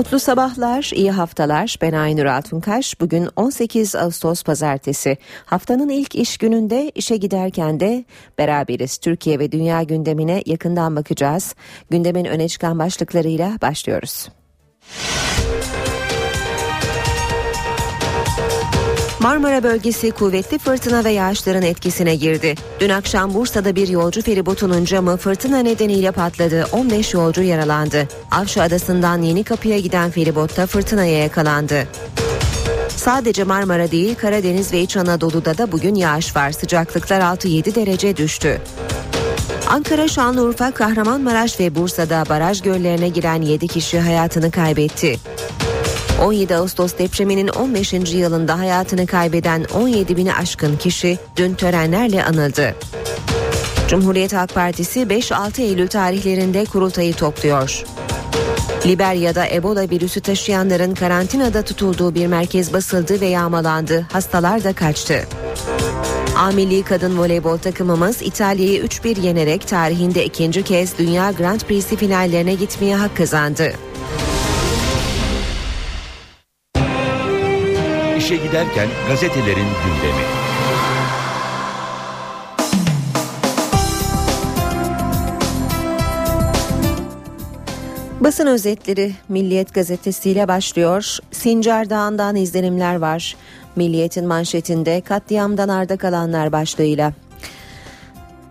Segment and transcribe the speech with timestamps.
[0.00, 1.76] Mutlu sabahlar, iyi haftalar.
[1.82, 3.00] Ben Aynur Altunkaş.
[3.00, 5.18] Bugün 18 Ağustos Pazartesi.
[5.44, 8.04] Haftanın ilk iş gününde işe giderken de
[8.38, 8.98] beraberiz.
[8.98, 11.54] Türkiye ve dünya gündemine yakından bakacağız.
[11.90, 14.28] Gündemin öne çıkan başlıklarıyla başlıyoruz.
[19.20, 22.54] Marmara bölgesi kuvvetli fırtına ve yağışların etkisine girdi.
[22.80, 26.66] Dün akşam Bursa'da bir yolcu feribotunun camı fırtına nedeniyle patladı.
[26.72, 28.08] 15 yolcu yaralandı.
[28.30, 31.86] Avşa Adası'ndan Yeni Kapı'ya giden feribotta fırtınaya yakalandı.
[32.88, 36.52] Sadece Marmara değil Karadeniz ve İç Anadolu'da da bugün yağış var.
[36.52, 38.60] Sıcaklıklar 6-7 derece düştü.
[39.68, 45.18] Ankara, Şanlıurfa, Kahramanmaraş ve Bursa'da baraj göllerine giren 7 kişi hayatını kaybetti.
[46.20, 47.92] 17 Ağustos depreminin 15.
[47.92, 52.74] yılında hayatını kaybeden 17 bini aşkın kişi dün törenlerle anıldı.
[53.88, 57.84] Cumhuriyet Halk Partisi 5-6 Eylül tarihlerinde kurultayı topluyor.
[58.86, 64.06] Liberya'da Ebola virüsü taşıyanların karantinada tutulduğu bir merkez basıldı ve yağmalandı.
[64.12, 65.26] Hastalar da kaçtı.
[66.36, 66.50] A
[66.88, 73.16] kadın voleybol takımımız İtalya'yı 3-1 yenerek tarihinde ikinci kez Dünya Grand Prix'si finallerine gitmeye hak
[73.16, 73.72] kazandı.
[78.30, 80.24] İşe Giderken gazetelerin gündemi.
[88.20, 91.18] Basın özetleri Milliyet gazetesiyle başlıyor.
[91.30, 93.36] Sincar Dağı'ndan izlenimler var.
[93.76, 97.12] Milliyet'in manşetinde katliamdan arda kalanlar başlığıyla.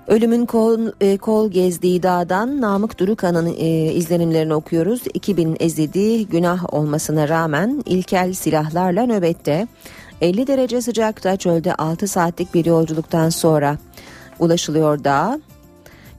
[0.10, 5.02] Ölümün kol, e, kol gezdiği dağdan Namık Durukan'ın e, izlenimlerini okuyoruz.
[5.14, 9.68] 2000 ezidi günah olmasına rağmen ilkel silahlarla nöbette
[10.22, 13.78] 50 derece sıcakta çölde 6 saatlik bir yolculuktan sonra
[14.39, 15.39] ulaşılıyor dağa.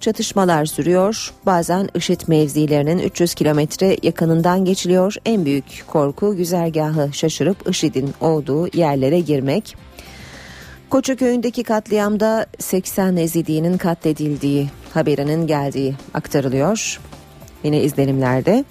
[0.00, 1.32] Çatışmalar sürüyor.
[1.47, 5.14] Bazen IŞİD mevzilerinin 300 kilometre yakınından geçiliyor.
[5.26, 9.76] En büyük korku güzergahı şaşırıp IŞİD'in olduğu yerlere girmek.
[10.90, 17.00] Koçaköy'ündeki katliamda 80 Ezidi'nin katledildiği haberinin geldiği aktarılıyor.
[17.64, 18.64] Yine izlenimlerde.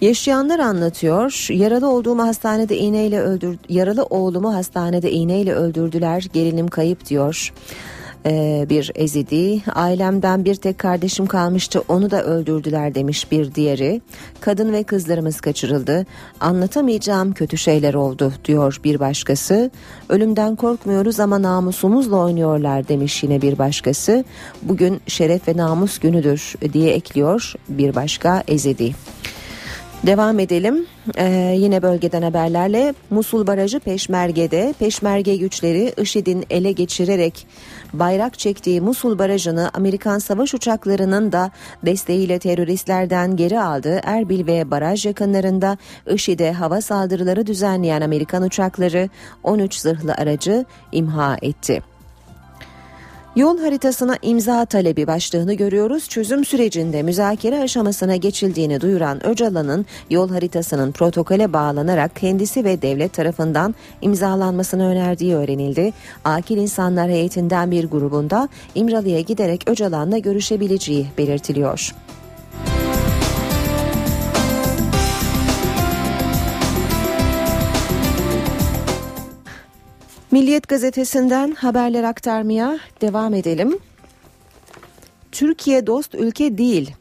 [0.00, 1.46] Yaşayanlar anlatıyor.
[1.50, 6.26] Yaralı olduğumu hastanede iğneyle öldür yaralı oğlumu hastanede iğneyle öldürdüler.
[6.32, 7.52] Gelinim kayıp diyor
[8.26, 9.62] ee, bir ezidi.
[9.74, 14.00] Ailemden bir tek kardeşim kalmıştı onu da öldürdüler demiş bir diğeri.
[14.40, 16.06] Kadın ve kızlarımız kaçırıldı.
[16.40, 19.70] Anlatamayacağım kötü şeyler oldu diyor bir başkası.
[20.08, 24.24] Ölümden korkmuyoruz ama namusumuzla oynuyorlar demiş yine bir başkası.
[24.62, 28.94] Bugün şeref ve namus günüdür diye ekliyor bir başka ezidi.
[30.06, 30.86] Devam edelim.
[31.18, 37.46] Ee, yine bölgeden haberlerle Musul Barajı Peşmerge'de Peşmerge güçleri IŞİD'in ele geçirerek
[37.92, 41.50] bayrak çektiği Musul Barajı'nı Amerikan savaş uçaklarının da
[41.86, 44.00] desteğiyle teröristlerden geri aldı.
[44.04, 49.08] Erbil ve baraj yakınlarında IŞİD'e hava saldırıları düzenleyen Amerikan uçakları
[49.42, 51.91] 13 zırhlı aracı imha etti.
[53.36, 56.08] Yol haritasına imza talebi başlığını görüyoruz.
[56.08, 63.74] Çözüm sürecinde müzakere aşamasına geçildiğini duyuran Öcalan'ın yol haritasının protokole bağlanarak kendisi ve devlet tarafından
[64.02, 65.92] imzalanmasını önerdiği öğrenildi.
[66.24, 71.94] Akil İnsanlar Heyetinden bir grubunda İmralı'ya giderek Öcalan'la görüşebileceği belirtiliyor.
[80.32, 83.78] Milliyet gazetesinden haberler aktarmaya devam edelim.
[85.32, 86.94] Türkiye dost ülke değil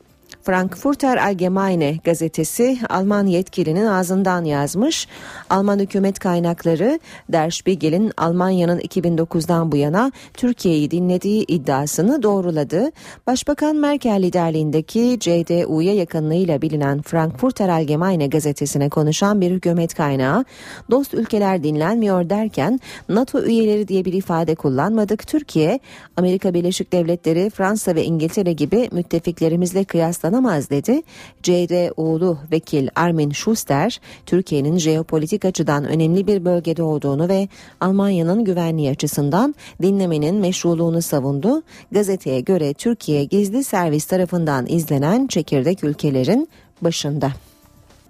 [0.44, 5.08] Frankfurter Allgemeine gazetesi Alman yetkilinin ağzından yazmış.
[5.50, 12.92] Alman hükümet kaynakları Der Spiegel'in Almanya'nın 2009'dan bu yana Türkiye'yi dinlediği iddiasını doğruladı.
[13.28, 20.46] Başbakan Merkel liderliğindeki CDU'ya yakınlığıyla bilinen Frankfurter Allgemeine gazetesine konuşan bir hükümet kaynağı
[20.92, 22.80] dost ülkeler dinlenmiyor derken
[23.10, 25.28] NATO üyeleri diye bir ifade kullanmadık.
[25.28, 25.80] Türkiye,
[26.18, 31.02] Amerika Birleşik Devletleri, Fransa ve İngiltere gibi müttefiklerimizle kıyaslanamaz kıyaslanamaz dedi.
[31.44, 37.48] CDU'lu vekil Armin Schuster, Türkiye'nin jeopolitik açıdan önemli bir bölgede olduğunu ve
[37.80, 41.64] Almanya'nın güvenliği açısından dinlemenin meşruluğunu savundu.
[41.92, 46.48] Gazeteye göre Türkiye gizli servis tarafından izlenen çekirdek ülkelerin
[46.82, 47.32] başında.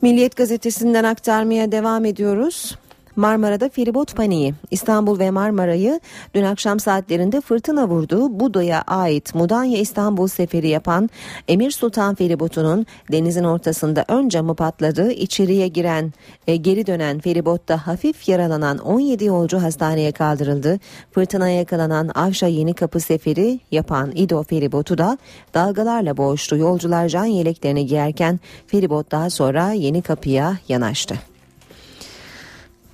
[0.01, 2.75] Milliyet gazetesinden aktarmaya devam ediyoruz.
[3.15, 4.53] Marmara'da feribot paniği.
[4.71, 5.99] İstanbul ve Marmara'yı
[6.33, 8.39] dün akşam saatlerinde fırtına vurdu.
[8.39, 11.09] Buda'ya ait Mudanya İstanbul seferi yapan
[11.47, 15.11] Emir Sultan feribotunun denizin ortasında ön camı patladı.
[15.11, 16.13] İçeriye giren,
[16.47, 20.79] e, geri dönen feribotta hafif yaralanan 17 yolcu hastaneye kaldırıldı.
[21.11, 25.17] Fırtınaya yakalanan Avşa Yeni Kapı seferi yapan İdo feribotu da
[25.53, 26.57] dalgalarla boğuştu.
[26.57, 31.30] Yolcular can yeleklerini giyerken feribot daha sonra Yeni Kapı'ya yanaştı.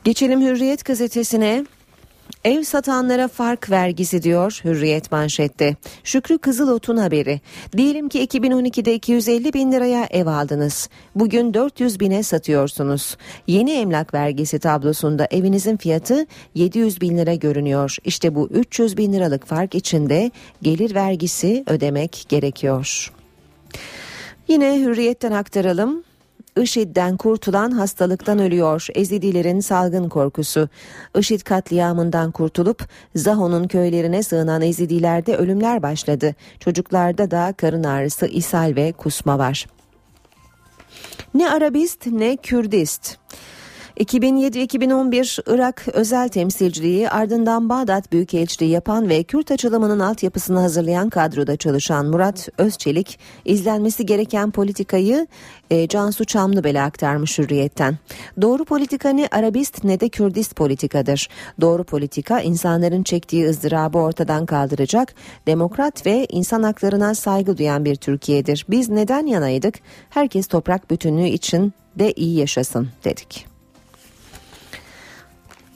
[0.08, 1.66] Geçelim Hürriyet gazetesine.
[2.44, 5.76] Ev satanlara fark vergisi diyor Hürriyet manşette.
[6.04, 7.42] Şükrü Kızılot'un haberi.
[7.78, 10.90] Diyelim ki 2012'de 250 bin liraya ev aldınız.
[11.16, 13.18] Bugün 400 bine satıyorsunuz.
[13.48, 16.26] Yeni emlak vergisi tablosunda evinizin fiyatı
[16.56, 17.98] 700 bin lira görünüyor.
[18.06, 20.32] İşte bu 300 bin liralık fark içinde
[20.62, 23.14] gelir vergisi ödemek gerekiyor.
[24.48, 26.07] Yine hürriyetten aktaralım.
[26.62, 28.88] IŞİD'den kurtulan hastalıktan ölüyor.
[28.96, 30.70] Ezidilerin salgın korkusu.
[31.18, 36.36] IŞİD katliamından kurtulup Zaho'nun köylerine sığınan Ezidilerde ölümler başladı.
[36.60, 39.66] Çocuklarda da karın ağrısı, ishal ve kusma var.
[41.34, 43.18] Ne Arabist ne Kürdist.
[44.00, 52.06] 2007-2011 Irak özel temsilciliği ardından Bağdat Büyükelçiliği yapan ve Kürt açılımının altyapısını hazırlayan kadroda çalışan
[52.06, 55.28] Murat Özçelik izlenmesi gereken politikayı
[55.72, 57.98] e, Cansu Çamlıbel'e aktarmış hürriyetten.
[58.42, 61.30] Doğru politika ne Arabist ne de Kürdist politikadır.
[61.62, 65.14] Doğru politika insanların çektiği ızdırabı ortadan kaldıracak,
[65.48, 68.66] demokrat ve insan haklarına saygı duyan bir Türkiye'dir.
[68.70, 69.76] Biz neden yanaydık?
[70.10, 73.57] Herkes toprak bütünlüğü için de iyi yaşasın dedik.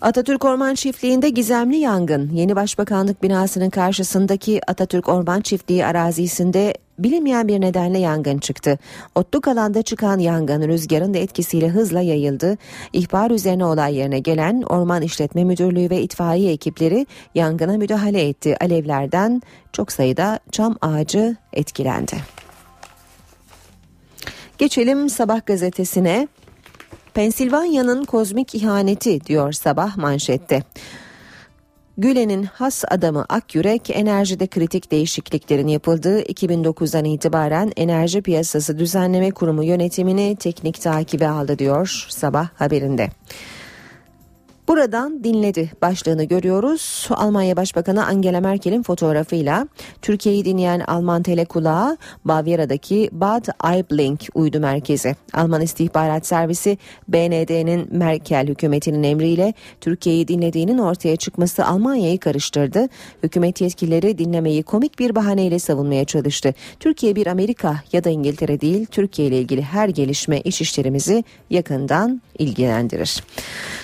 [0.02, 2.30] Atatürk Orman Çiftliği'nde gizemli yangın.
[2.34, 8.80] Yeni Başbakanlık binasının karşısındaki Atatürk Orman Çiftliği arazisinde bilinmeyen bir nedenle yangın çıktı.
[9.16, 12.58] Otluk alanda çıkan yangın rüzgarın da etkisiyle hızla yayıldı.
[12.94, 18.58] İhbar üzerine olay yerine gelen Orman İşletme Müdürlüğü ve itfaiye ekipleri yangına müdahale etti.
[18.62, 19.42] Alevlerden
[19.74, 22.16] çok sayıda çam ağacı etkilendi.
[24.58, 26.28] Geçelim Sabah gazetesine.
[27.14, 30.64] Pensilvanya'nın kozmik ihaneti diyor sabah manşette.
[31.98, 40.36] Gülen'in has adamı Akyürek enerjide kritik değişikliklerin yapıldığı 2009'dan itibaren Enerji Piyasası Düzenleme Kurumu yönetimini
[40.36, 43.10] teknik takibe aldı diyor sabah haberinde.
[44.72, 47.08] Buradan dinledi başlığını görüyoruz.
[47.10, 49.68] Almanya Başbakanı Angela Merkel'in fotoğrafıyla
[50.02, 55.16] Türkiye'yi dinleyen Alman telekulağı Bavyera'daki Bad Aibling uydu merkezi.
[55.34, 56.78] Alman istihbarat servisi
[57.08, 62.88] BND'nin Merkel hükümetinin emriyle Türkiye'yi dinlediğinin ortaya çıkması Almanya'yı karıştırdı.
[63.24, 66.54] Hükümet yetkilileri dinlemeyi komik bir bahaneyle savunmaya çalıştı.
[66.80, 72.22] Türkiye bir Amerika ya da İngiltere değil Türkiye ile ilgili her gelişme iç işlerimizi yakından
[72.40, 73.24] ilgilendirir.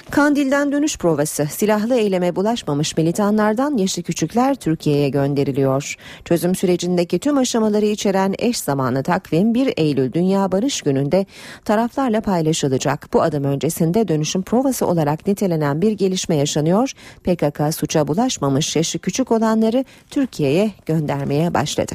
[0.10, 5.96] Kandil'den dönüş provası silahlı eyleme bulaşmamış militanlardan yaşlı küçükler Türkiye'ye gönderiliyor.
[6.26, 11.26] Çözüm sürecindeki tüm aşamaları içeren eş zamanlı takvim 1 Eylül Dünya Barış Günü'nde
[11.66, 13.10] taraflarla paylaşılacak.
[13.14, 16.92] Bu adım öncesinde dönüşüm provası olarak nitelenen bir gelişme yaşanıyor.
[17.24, 21.94] PKK suça bulaşmamış yaşı küçük olanları Türkiye'ye göndermeye başladı.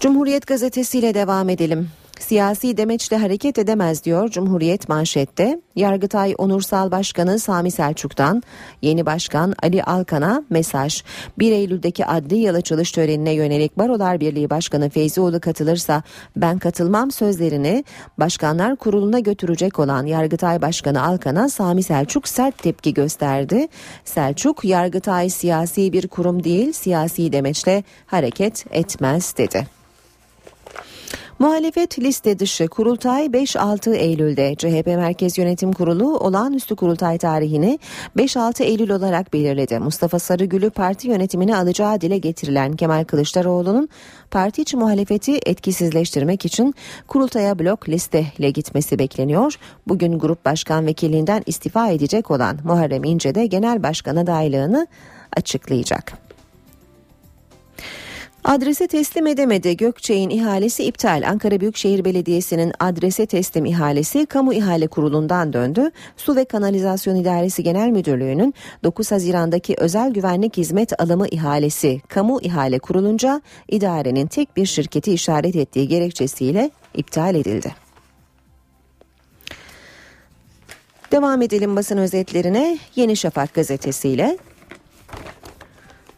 [0.00, 1.99] Cumhuriyet gazetesiyle devam edelim.
[2.20, 5.60] Siyasi demeçle hareket edemez diyor Cumhuriyet manşette.
[5.76, 8.42] Yargıtay Onursal Başkanı Sami Selçuk'tan
[8.82, 11.02] yeni başkan Ali Alkan'a mesaj.
[11.38, 16.02] 1 Eylül'deki adli yıl açılış törenine yönelik Barolar Birliği Başkanı Feyzioğlu katılırsa
[16.36, 17.84] ben katılmam sözlerini
[18.18, 23.68] Başkanlar Kurulu'na götürecek olan Yargıtay Başkanı Alkan'a Sami Selçuk sert tepki gösterdi.
[24.04, 29.79] Selçuk Yargıtay siyasi bir kurum değil siyasi demeçle hareket etmez dedi.
[31.40, 37.78] Muhalefet liste dışı kurultay 5-6 Eylül'de CHP Merkez Yönetim Kurulu olağanüstü kurultay tarihini
[38.16, 39.78] 5-6 Eylül olarak belirledi.
[39.78, 43.88] Mustafa Sarıgül'ü parti yönetimine alacağı dile getirilen Kemal Kılıçdaroğlu'nun
[44.30, 46.74] parti içi muhalefeti etkisizleştirmek için
[47.08, 49.54] kurultaya blok listeyle gitmesi bekleniyor.
[49.88, 54.86] Bugün grup başkan vekilliğinden istifa edecek olan Muharrem İnce de genel başkan adaylığını
[55.36, 56.29] açıklayacak.
[58.44, 59.76] Adrese teslim edemedi.
[59.76, 61.22] Gökçe'nin ihalesi iptal.
[61.28, 65.90] Ankara Büyükşehir Belediyesi'nin adrese teslim ihalesi Kamu İhale Kurulu'ndan döndü.
[66.16, 68.54] Su ve Kanalizasyon İdaresi Genel Müdürlüğü'nün
[68.84, 75.56] 9 Haziran'daki özel güvenlik hizmet alımı ihalesi Kamu İhale kurulunca idarenin tek bir şirketi işaret
[75.56, 77.74] ettiği gerekçesiyle iptal edildi.
[81.12, 84.38] Devam edelim basın özetlerine Yeni Şafak gazetesiyle.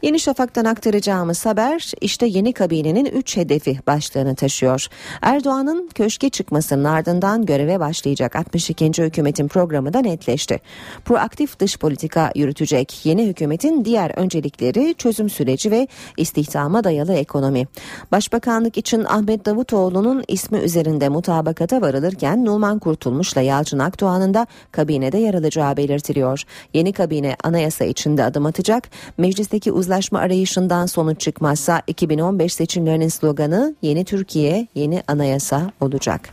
[0.03, 4.87] Yeni Şafak'tan aktaracağımız haber işte yeni kabinenin 3 hedefi başlığını taşıyor.
[5.23, 9.03] Erdoğan'ın köşke çıkmasının ardından göreve başlayacak 62.
[9.03, 10.61] hükümetin programı da netleşti.
[11.05, 17.67] Proaktif dış politika yürütecek yeni hükümetin diğer öncelikleri çözüm süreci ve istihdama dayalı ekonomi.
[18.13, 25.35] Başbakanlık için Ahmet Davutoğlu'nun ismi üzerinde mutabakata varılırken Numan Kurtulmuş'la Yalçın Akdoğan'ın da kabinede yer
[25.35, 26.43] alacağı belirtiliyor.
[26.75, 28.91] Yeni kabine anayasa içinde adım atacak.
[29.19, 36.29] Meclisteki uzlaşma arayışından sonuç çıkmazsa 2015 seçimlerinin sloganı Yeni Türkiye, Yeni Anayasa olacak.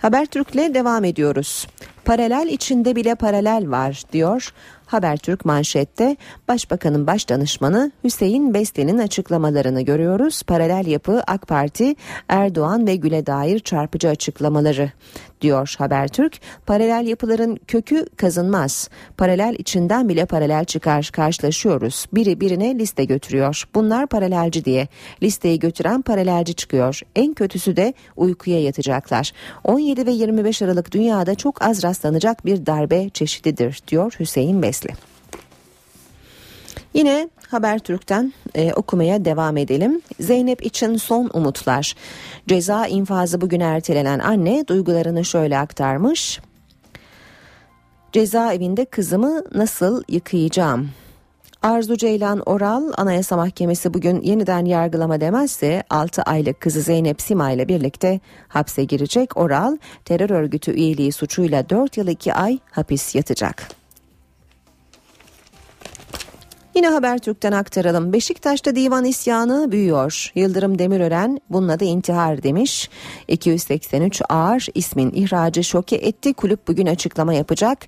[0.00, 1.66] Habertürk'le devam ediyoruz.
[2.04, 4.52] Paralel içinde bile paralel var diyor.
[4.86, 6.16] Habertürk manşette
[6.48, 10.42] Başbakanın baş danışmanı Hüseyin Besli'nin açıklamalarını görüyoruz.
[10.42, 11.94] Paralel yapı AK Parti,
[12.28, 14.90] Erdoğan ve Gül'e dair çarpıcı açıklamaları
[15.40, 16.40] diyor Habertürk.
[16.66, 18.88] Paralel yapıların kökü kazınmaz.
[19.16, 22.06] Paralel içinden bile paralel çıkar karşılaşıyoruz.
[22.12, 23.64] Biri birine liste götürüyor.
[23.74, 24.88] Bunlar paralelci diye.
[25.22, 27.00] Listeyi götüren paralelci çıkıyor.
[27.16, 29.32] En kötüsü de uykuya yatacaklar.
[29.64, 34.94] 17 ve 25 Aralık dünyada çok az rastlanacak bir darbe çeşididir diyor Hüseyin Besli.
[36.94, 40.02] Yine Habertürk'ten e, okumaya devam edelim.
[40.20, 41.94] Zeynep için son umutlar.
[42.48, 46.40] Ceza infazı bugün ertelenen anne duygularını şöyle aktarmış.
[48.12, 50.90] Cezaevinde kızımı nasıl yıkayacağım?
[51.62, 57.68] Arzu Ceylan Oral Anayasa Mahkemesi bugün yeniden yargılama demezse 6 aylık kızı Zeynep Sima ile
[57.68, 59.36] birlikte hapse girecek.
[59.36, 63.83] Oral terör örgütü üyeliği suçuyla 4 yıl 2 ay hapis yatacak.
[66.74, 68.12] Yine Habertürk'ten aktaralım.
[68.12, 70.32] Beşiktaş'ta divan isyanı büyüyor.
[70.34, 72.90] Yıldırım Demirören bunun adı intihar demiş.
[73.28, 76.34] 283 ağır ismin ihracı şoke etti.
[76.34, 77.78] Kulüp bugün açıklama yapacak.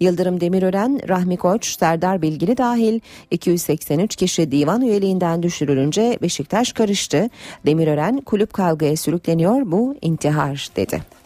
[0.00, 7.30] Yıldırım Demirören, Rahmi Koç, Serdar Bilgili dahil 283 kişi divan üyeliğinden düşürülünce Beşiktaş karıştı.
[7.66, 11.21] Demirören kulüp kavgaya sürükleniyor bu intihar dedi.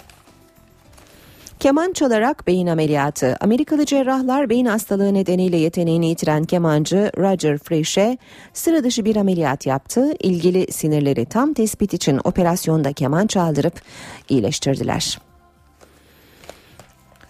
[1.60, 3.36] Keman çalarak beyin ameliyatı.
[3.40, 8.18] Amerikalı cerrahlar beyin hastalığı nedeniyle yeteneğini yitiren kemancı Roger Fresh'e
[8.54, 10.12] sıra dışı bir ameliyat yaptı.
[10.20, 13.80] İlgili sinirleri tam tespit için operasyonda keman çaldırıp
[14.28, 15.18] iyileştirdiler.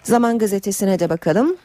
[0.03, 1.57] Zaman gazetesine de bakalım.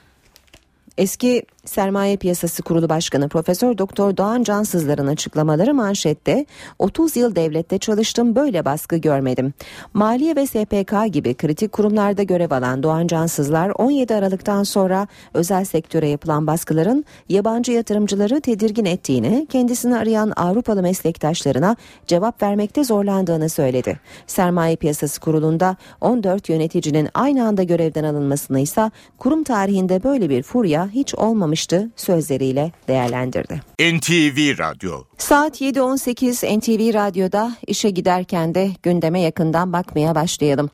[0.98, 6.46] Eski Sermaye Piyasası Kurulu Başkanı Profesör Doktor Doğan Cansızlar'ın açıklamaları manşette
[6.80, 9.54] 30 yıl devlette çalıştım böyle baskı görmedim.
[9.94, 16.08] Maliye ve SPK gibi kritik kurumlarda görev alan Doğan Cansızlar 17 Aralık'tan sonra özel sektöre
[16.08, 21.76] yapılan baskıların yabancı yatırımcıları tedirgin ettiğini, kendisini arayan Avrupalı meslektaşlarına
[22.08, 24.00] cevap vermekte zorlandığını söyledi.
[24.28, 30.88] Sermaye Piyasası Kurulu'nda 14 yöneticinin aynı anda görevden alınmasını ise kurum tarihinde böyle bir furya
[30.88, 31.51] hiç olmamıştı
[31.96, 33.62] sözleriyle değerlendirdi.
[33.80, 40.70] NTV Radyo Saat 7.18 NTV Radyo'da işe giderken de gündeme yakından bakmaya başlayalım.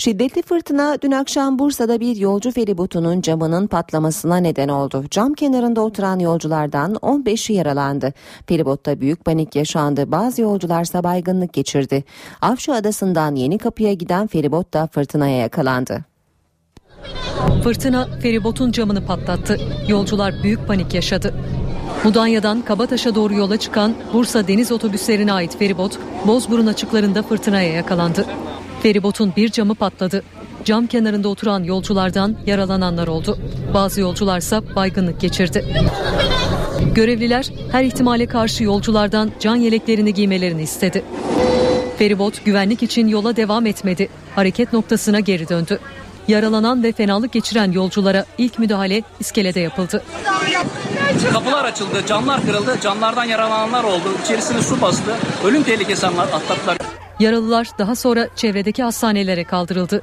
[0.00, 5.04] Şiddetli fırtına dün akşam Bursa'da bir yolcu feribotunun camının patlamasına neden oldu.
[5.10, 8.12] Cam kenarında oturan yolculardan 15'i yaralandı.
[8.46, 10.12] Feribotta büyük panik yaşandı.
[10.12, 12.04] Bazı yolcularsa baygınlık geçirdi.
[12.42, 16.09] Avşa Adası'ndan Yeni Kapı'ya giden feribot da fırtınaya yakalandı.
[17.64, 19.60] Fırtına feribotun camını patlattı.
[19.88, 21.34] Yolcular büyük panik yaşadı.
[22.04, 28.26] Mudanya'dan Kabataş'a doğru yola çıkan Bursa deniz otobüslerine ait feribot Bozburun açıklarında fırtınaya yakalandı.
[28.82, 30.22] Feribotun bir camı patladı.
[30.64, 33.38] Cam kenarında oturan yolculardan yaralananlar oldu.
[33.74, 35.64] Bazı yolcularsa baygınlık geçirdi.
[36.94, 41.04] Görevliler her ihtimale karşı yolculardan can yeleklerini giymelerini istedi.
[41.98, 44.08] Feribot güvenlik için yola devam etmedi.
[44.34, 45.78] Hareket noktasına geri döndü.
[46.28, 50.02] Yaralanan ve fenalık geçiren yolculara ilk müdahale iskelede yapıldı.
[51.32, 54.08] Kapılar açıldı, camlar kırıldı, camlardan yaralananlar oldu.
[54.24, 55.16] İçerisine su bastı.
[55.44, 56.78] Ölüm tehlikesi atlattılar.
[57.20, 60.02] Yaralılar daha sonra çevredeki hastanelere kaldırıldı.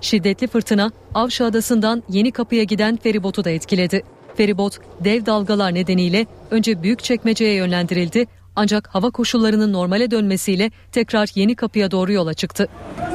[0.00, 4.02] Şiddetli fırtına Avşa Adası'ndan Yeni Kapı'ya giden feribotu da etkiledi.
[4.36, 11.56] Feribot dev dalgalar nedeniyle önce büyük çekmeceye yönlendirildi ancak hava koşullarının normale dönmesiyle tekrar Yeni
[11.56, 12.68] Kapı'ya doğru yola çıktı.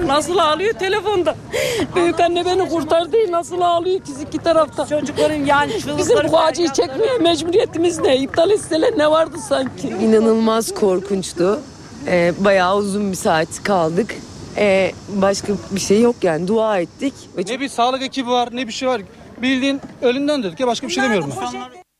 [0.05, 1.35] Nasıl ağlıyor telefonda.
[1.95, 3.17] Büyük anne beni kurtardı.
[3.29, 4.87] Nasıl ağlıyor ikisi iki tarafta.
[4.87, 8.17] Çocukların yani Bizim bu acıyı çekmeye mecburiyetimiz ne?
[8.17, 9.87] İptal etseler ne vardı sanki?
[9.87, 11.59] İnanılmaz korkunçtu.
[12.07, 14.15] Ee, bayağı uzun bir saat kaldık.
[14.57, 17.13] Ee, başka bir şey yok yani dua ettik.
[17.47, 19.01] Ne bir sağlık ekibi var ne bir şey var.
[19.41, 21.90] Bildiğin ölümden dedik ya başka bir şey demiyorum ben.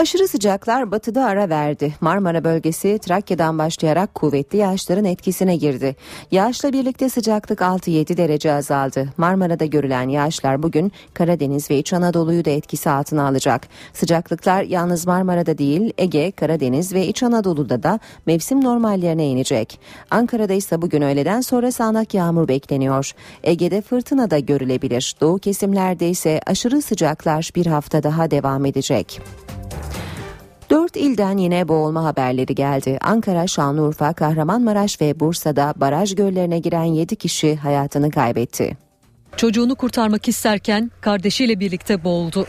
[0.00, 1.94] Aşırı sıcaklar batıda ara verdi.
[2.00, 5.96] Marmara bölgesi Trakya'dan başlayarak kuvvetli yağışların etkisine girdi.
[6.30, 9.08] Yağışla birlikte sıcaklık 6-7 derece azaldı.
[9.16, 13.68] Marmara'da görülen yağışlar bugün Karadeniz ve İç Anadolu'yu da etkisi altına alacak.
[13.92, 19.80] Sıcaklıklar yalnız Marmara'da değil Ege, Karadeniz ve İç Anadolu'da da mevsim normallerine inecek.
[20.10, 23.12] Ankara'da ise bugün öğleden sonra sağanak yağmur bekleniyor.
[23.42, 25.14] Ege'de fırtına da görülebilir.
[25.20, 29.20] Doğu kesimlerde ise aşırı sıcaklar bir hafta daha devam edecek.
[30.70, 32.98] Dört ilden yine boğulma haberleri geldi.
[33.00, 38.76] Ankara, Şanlıurfa, Kahramanmaraş ve Bursa'da baraj göllerine giren 7 kişi hayatını kaybetti.
[39.36, 42.46] Çocuğunu kurtarmak isterken kardeşiyle birlikte boğuldu.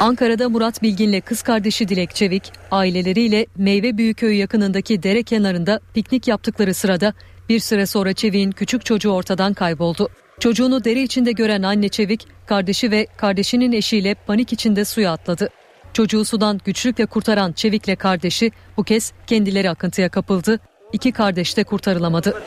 [0.00, 6.74] Ankara'da Murat Bilgin'le kız kardeşi Dilek Çevik aileleriyle Meyve Büyüköy yakınındaki dere kenarında piknik yaptıkları
[6.74, 7.14] sırada
[7.48, 10.08] bir süre sonra Çevik'in küçük çocuğu ortadan kayboldu.
[10.40, 15.48] Çocuğunu dere içinde gören anne Çevik, kardeşi ve kardeşinin eşiyle panik içinde suya atladı.
[15.92, 20.58] Çocuğu sudan güçlükle kurtaran Çevik'le kardeşi bu kez kendileri akıntıya kapıldı.
[20.92, 22.42] İki kardeş de kurtarılamadı.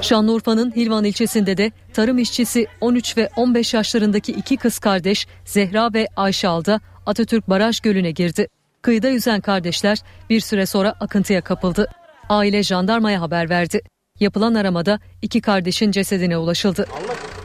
[0.00, 6.06] Şanlıurfa'nın Hilvan ilçesinde de tarım işçisi 13 ve 15 yaşlarındaki iki kız kardeş Zehra ve
[6.16, 8.48] Ayşe Alda Atatürk Baraj Gölü'ne girdi.
[8.82, 9.98] Kıyıda yüzen kardeşler
[10.30, 11.88] bir süre sonra akıntıya kapıldı.
[12.28, 13.80] Aile jandarmaya haber verdi.
[14.20, 16.86] Yapılan aramada iki kardeşin cesedine ulaşıldı.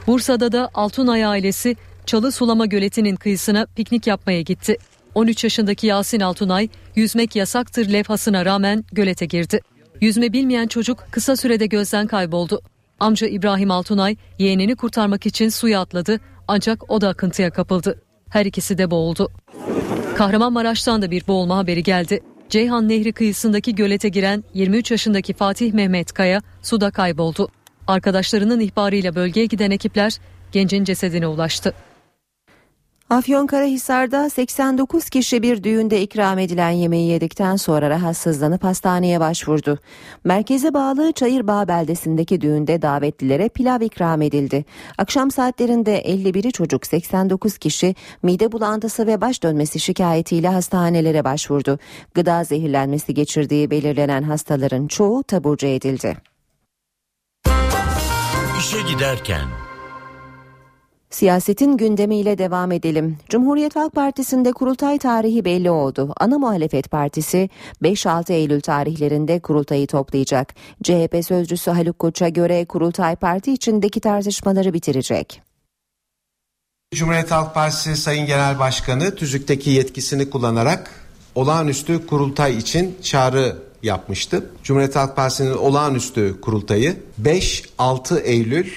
[0.06, 4.76] Bursa'da da Altunay ailesi Çalı Sulama Göleti'nin kıyısına piknik yapmaya gitti.
[5.14, 9.60] 13 yaşındaki Yasin Altunay yüzmek yasaktır levhasına rağmen gölete girdi.
[10.00, 12.60] Yüzme bilmeyen çocuk kısa sürede gözden kayboldu.
[13.00, 18.02] Amca İbrahim Altunay yeğenini kurtarmak için suya atladı ancak o da akıntıya kapıldı.
[18.30, 19.30] Her ikisi de boğuldu.
[20.16, 22.20] Kahramanmaraş'tan da bir boğulma haberi geldi.
[22.50, 27.48] Ceyhan Nehri kıyısındaki gölete giren 23 yaşındaki Fatih Mehmet Kaya suda kayboldu.
[27.86, 30.18] Arkadaşlarının ihbarıyla bölgeye giden ekipler
[30.52, 31.74] gencin cesedine ulaştı.
[33.10, 39.78] Afyonkarahisar'da 89 kişi bir düğünde ikram edilen yemeği yedikten sonra rahatsızlanıp hastaneye başvurdu.
[40.24, 44.64] Merkeze bağlı Çayırbağ beldesindeki düğünde davetlilere pilav ikram edildi.
[44.98, 51.78] Akşam saatlerinde 51'i çocuk 89 kişi mide bulantısı ve baş dönmesi şikayetiyle hastanelere başvurdu.
[52.14, 56.16] Gıda zehirlenmesi geçirdiği belirlenen hastaların çoğu taburcu edildi.
[58.58, 59.63] İşe giderken
[61.14, 63.18] Siyasetin gündemiyle devam edelim.
[63.28, 66.12] Cumhuriyet Halk Partisi'nde kurultay tarihi belli oldu.
[66.20, 67.50] Ana muhalefet partisi
[67.82, 70.54] 5-6 Eylül tarihlerinde kurultayı toplayacak.
[70.82, 75.42] CHP sözcüsü Haluk Koç'a göre kurultay parti içindeki tartışmaları bitirecek.
[76.94, 80.90] Cumhuriyet Halk Partisi Sayın Genel Başkanı tüzükteki yetkisini kullanarak
[81.34, 84.50] olağanüstü kurultay için çağrı yapmıştı.
[84.62, 88.70] Cumhuriyet Halk Partisi'nin olağanüstü kurultayı 5-6 Eylül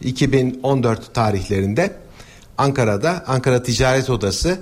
[0.00, 1.92] 2014 tarihlerinde
[2.58, 4.58] Ankara'da Ankara Ticaret Odası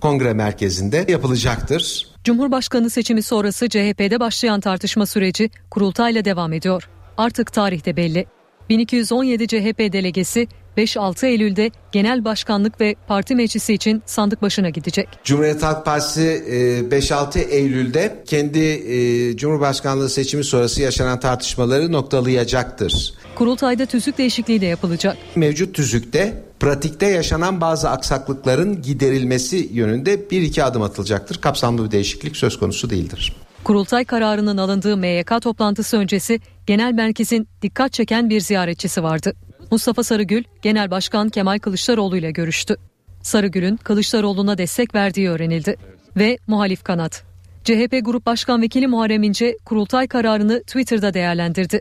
[0.00, 2.08] Kongre Merkezi'nde yapılacaktır.
[2.24, 6.88] Cumhurbaşkanı seçimi sonrası CHP'de başlayan tartışma süreci kurultayla devam ediyor.
[7.16, 8.26] Artık tarihte belli.
[8.68, 15.08] 1217 CHP delegesi 5-6 Eylül'de genel başkanlık ve parti meclisi için sandık başına gidecek.
[15.24, 16.44] Cumhuriyet Halk Partisi
[16.90, 23.14] 5-6 Eylül'de kendi e, Cumhurbaşkanlığı seçimi sonrası yaşanan tartışmaları noktalayacaktır.
[23.34, 25.16] Kurultayda tüzük değişikliği de yapılacak.
[25.36, 31.40] Mevcut tüzükte pratikte yaşanan bazı aksaklıkların giderilmesi yönünde bir iki adım atılacaktır.
[31.40, 33.36] Kapsamlı bir değişiklik söz konusu değildir.
[33.64, 39.34] Kurultay kararının alındığı MYK toplantısı öncesi genel merkezin dikkat çeken bir ziyaretçisi vardı.
[39.70, 42.76] Mustafa Sarıgül, Genel Başkan Kemal Kılıçdaroğlu ile görüştü.
[43.22, 45.76] Sarıgül'ün Kılıçdaroğlu'na destek verdiği öğrenildi.
[46.16, 47.24] Ve muhalif kanat.
[47.64, 51.80] CHP Grup Başkan Vekili Muharrem İnce kurultay kararını Twitter'da değerlendirdi.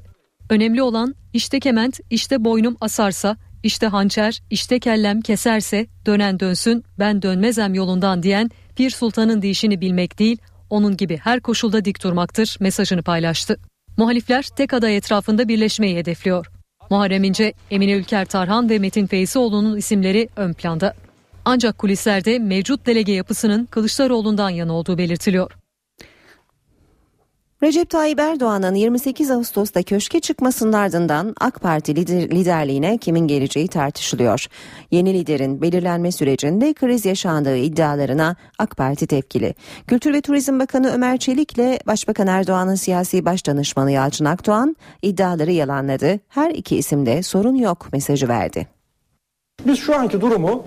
[0.49, 7.21] Önemli olan işte kement, işte boynum asarsa, işte hançer, işte kellem keserse dönen dönsün ben
[7.21, 10.37] dönmezem yolundan diyen Pir Sultan'ın deyişini bilmek değil,
[10.69, 13.57] onun gibi her koşulda dik durmaktır mesajını paylaştı.
[13.97, 16.54] Muhalifler tek aday etrafında birleşmeyi hedefliyor.
[16.89, 20.93] Muharrem İnce, Emine Ülker Tarhan ve Metin Feyzioğlu'nun isimleri ön planda.
[21.45, 25.51] Ancak kulislerde mevcut delege yapısının Kılıçdaroğlu'ndan yana olduğu belirtiliyor.
[27.63, 34.47] Recep Tayyip Erdoğan'ın 28 Ağustos'ta köşke çıkmasının ardından AK Parti lider, liderliğine kimin geleceği tartışılıyor.
[34.91, 39.55] Yeni liderin belirlenme sürecinde kriz yaşandığı iddialarına AK Parti tepkili.
[39.87, 46.19] Kültür ve Turizm Bakanı Ömer Çelik ile Başbakan Erdoğan'ın siyasi başdanışmanı Yalçın Akdoğan iddiaları yalanladı.
[46.29, 48.67] Her iki isimde sorun yok mesajı verdi.
[49.65, 50.63] Biz şu anki durumu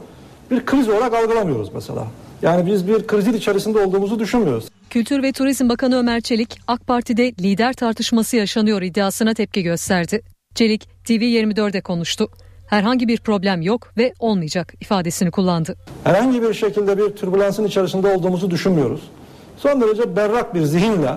[0.51, 2.07] bir kriz olarak algılamıyoruz mesela.
[2.43, 4.69] Yani biz bir krizin içerisinde olduğumuzu düşünmüyoruz.
[4.91, 10.21] Kültür ve Turizm Bakanı Ömer Çelik, AK Parti'de lider tartışması yaşanıyor iddiasına tepki gösterdi.
[10.55, 12.29] Çelik, TV24'de konuştu.
[12.67, 15.77] Herhangi bir problem yok ve olmayacak ifadesini kullandı.
[16.05, 19.01] Herhangi bir şekilde bir türbülansın içerisinde olduğumuzu düşünmüyoruz.
[19.57, 21.13] Son derece berrak bir zihinle,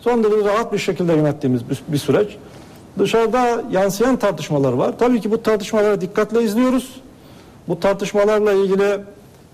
[0.00, 2.36] son derece rahat bir şekilde yönettiğimiz bir, bir süreç.
[2.98, 4.98] Dışarıda yansıyan tartışmalar var.
[4.98, 7.00] Tabii ki bu tartışmaları dikkatle izliyoruz.
[7.68, 9.00] Bu tartışmalarla ilgili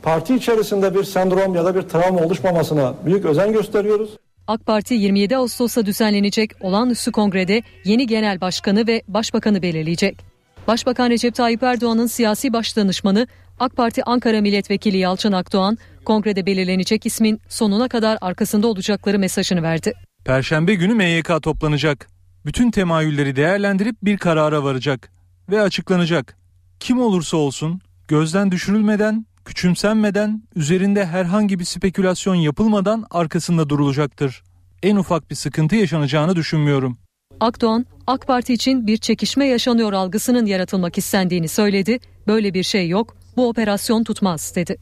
[0.03, 4.11] parti içerisinde bir sendrom ya da bir travma oluşmamasına büyük özen gösteriyoruz.
[4.47, 10.19] AK Parti 27 Ağustos'ta düzenlenecek olağanüstü kongrede yeni genel başkanı ve başbakanı belirleyecek.
[10.67, 13.27] Başbakan Recep Tayyip Erdoğan'ın siyasi başdanışmanı
[13.61, 19.93] AK Parti Ankara Milletvekili Yalçın Akdoğan, kongrede belirlenecek ismin sonuna kadar arkasında olacakları mesajını verdi.
[20.25, 22.09] Perşembe günü MYK toplanacak.
[22.47, 25.11] Bütün temayülleri değerlendirip bir karara varacak
[25.51, 26.37] ve açıklanacak.
[26.81, 34.43] Kim olursa olsun gözden düşürülmeden, küçümsenmeden, üzerinde herhangi bir spekülasyon yapılmadan arkasında durulacaktır.
[34.83, 36.99] En ufak bir sıkıntı yaşanacağını düşünmüyorum.
[37.41, 41.99] Akdoğan, AK Parti için bir çekişme yaşanıyor algısının yaratılmak istendiğini söyledi.
[42.27, 44.77] Böyle bir şey yok, bu operasyon tutmaz dedi.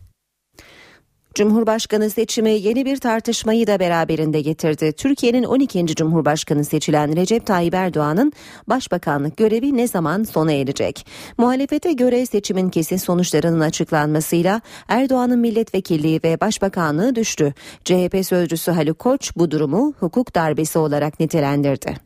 [1.34, 4.92] Cumhurbaşkanı seçimi yeni bir tartışmayı da beraberinde getirdi.
[4.92, 5.86] Türkiye'nin 12.
[5.86, 8.32] Cumhurbaşkanı seçilen Recep Tayyip Erdoğan'ın
[8.68, 11.06] başbakanlık görevi ne zaman sona erecek?
[11.38, 17.54] Muhalefete göre seçimin kesin sonuçlarının açıklanmasıyla Erdoğan'ın milletvekilliği ve başbakanlığı düştü.
[17.84, 21.96] CHP sözcüsü Haluk Koç bu durumu hukuk darbesi olarak nitelendirdi.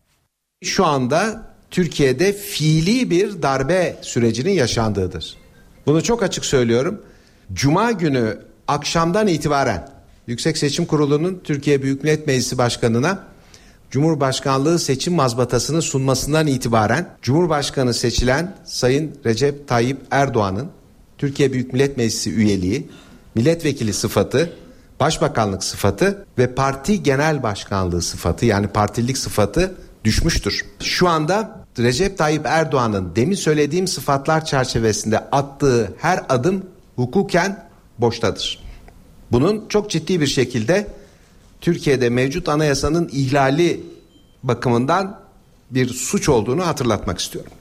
[0.64, 5.37] Şu anda Türkiye'de fiili bir darbe sürecinin yaşandığıdır.
[5.87, 7.03] Bunu çok açık söylüyorum.
[7.53, 9.88] Cuma günü akşamdan itibaren
[10.26, 13.24] Yüksek Seçim Kurulu'nun Türkiye Büyük Millet Meclisi Başkanı'na
[13.90, 20.68] Cumhurbaşkanlığı seçim mazbatasını sunmasından itibaren Cumhurbaşkanı seçilen Sayın Recep Tayyip Erdoğan'ın
[21.18, 22.88] Türkiye Büyük Millet Meclisi üyeliği,
[23.35, 24.52] milletvekili sıfatı,
[25.00, 30.64] başbakanlık sıfatı ve parti genel başkanlığı sıfatı yani partililik sıfatı düşmüştür.
[30.81, 37.67] Şu anda Recep Tayyip Erdoğan'ın demin söylediğim sıfatlar çerçevesinde attığı her adım hukuken
[37.98, 38.58] boştadır.
[39.32, 40.87] Bunun çok ciddi bir şekilde
[41.61, 43.80] Türkiye'de mevcut anayasanın ihlali
[44.42, 45.20] bakımından
[45.70, 47.52] bir suç olduğunu hatırlatmak istiyorum.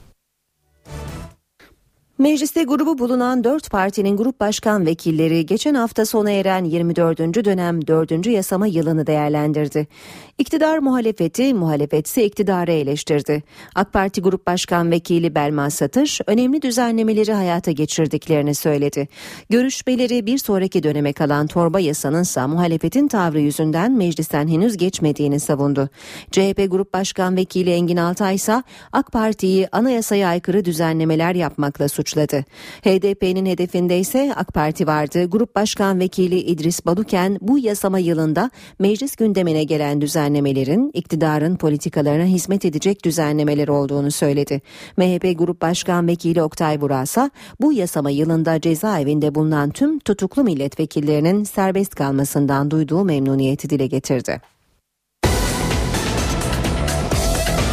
[2.18, 7.18] Mecliste grubu bulunan 4 partinin grup başkan vekilleri geçen hafta sona eren 24.
[7.18, 8.26] dönem 4.
[8.26, 9.86] yasama yılını değerlendirdi.
[10.38, 13.42] İktidar muhalefeti, muhalefetse iktidarı eleştirdi.
[13.74, 19.08] AK Parti Grup Başkan Vekili Belma Satır, önemli düzenlemeleri hayata geçirdiklerini söyledi.
[19.50, 25.88] Görüşmeleri bir sonraki döneme kalan torba yasanın ise muhalefetin tavrı yüzünden meclisten henüz geçmediğini savundu.
[26.30, 32.07] CHP Grup Başkan Vekili Engin Altay ise AK Parti'yi anayasaya aykırı düzenlemeler yapmakla suçladı.
[32.82, 35.24] HDP'nin hedefinde ise AK Parti vardı.
[35.24, 42.24] Grup Başkan Vekili İdris Baluken bu yasama yılında meclis gündemine gelen düzenlemeler düzenlemelerin iktidarın politikalarına
[42.24, 44.60] hizmet edecek düzenlemeler olduğunu söyledi.
[44.96, 51.94] MHP Grup Başkan Vekili Oktay Burasa bu yasama yılında cezaevinde bulunan tüm tutuklu milletvekillerinin serbest
[51.94, 54.40] kalmasından duyduğu memnuniyeti dile getirdi.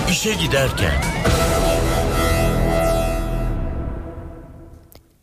[0.09, 0.93] İşe giderken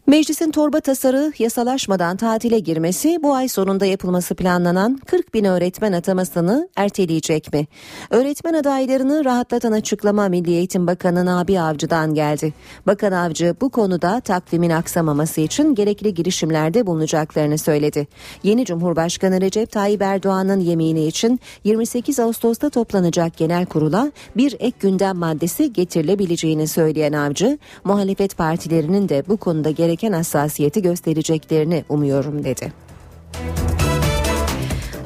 [0.07, 6.69] Meclisin torba tasarı yasalaşmadan tatile girmesi bu ay sonunda yapılması planlanan 40 bin öğretmen atamasını
[6.77, 7.67] erteleyecek mi?
[8.11, 12.55] Öğretmen adaylarını rahatlatan açıklama Milli Eğitim Bakanı Nabi Avcı'dan geldi.
[12.87, 18.07] Bakan Avcı bu konuda takvimin aksamaması için gerekli girişimlerde bulunacaklarını söyledi.
[18.43, 25.17] Yeni Cumhurbaşkanı Recep Tayyip Erdoğan'ın yemini için 28 Ağustos'ta toplanacak genel kurula bir ek gündem
[25.17, 32.73] maddesi getirilebileceğini söyleyen Avcı, muhalefet partilerinin de bu konuda gereken gereken hassasiyeti göstereceklerini umuyorum dedi.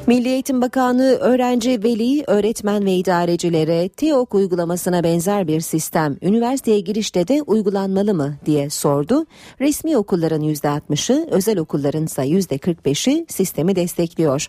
[0.07, 7.27] Milli Eğitim Bakanlığı öğrenci, veli, öğretmen ve idarecilere TEOK uygulamasına benzer bir sistem üniversiteye girişte
[7.27, 9.25] de uygulanmalı mı diye sordu.
[9.61, 14.47] Resmi okulların %60'ı, özel okulların ise %45'i sistemi destekliyor.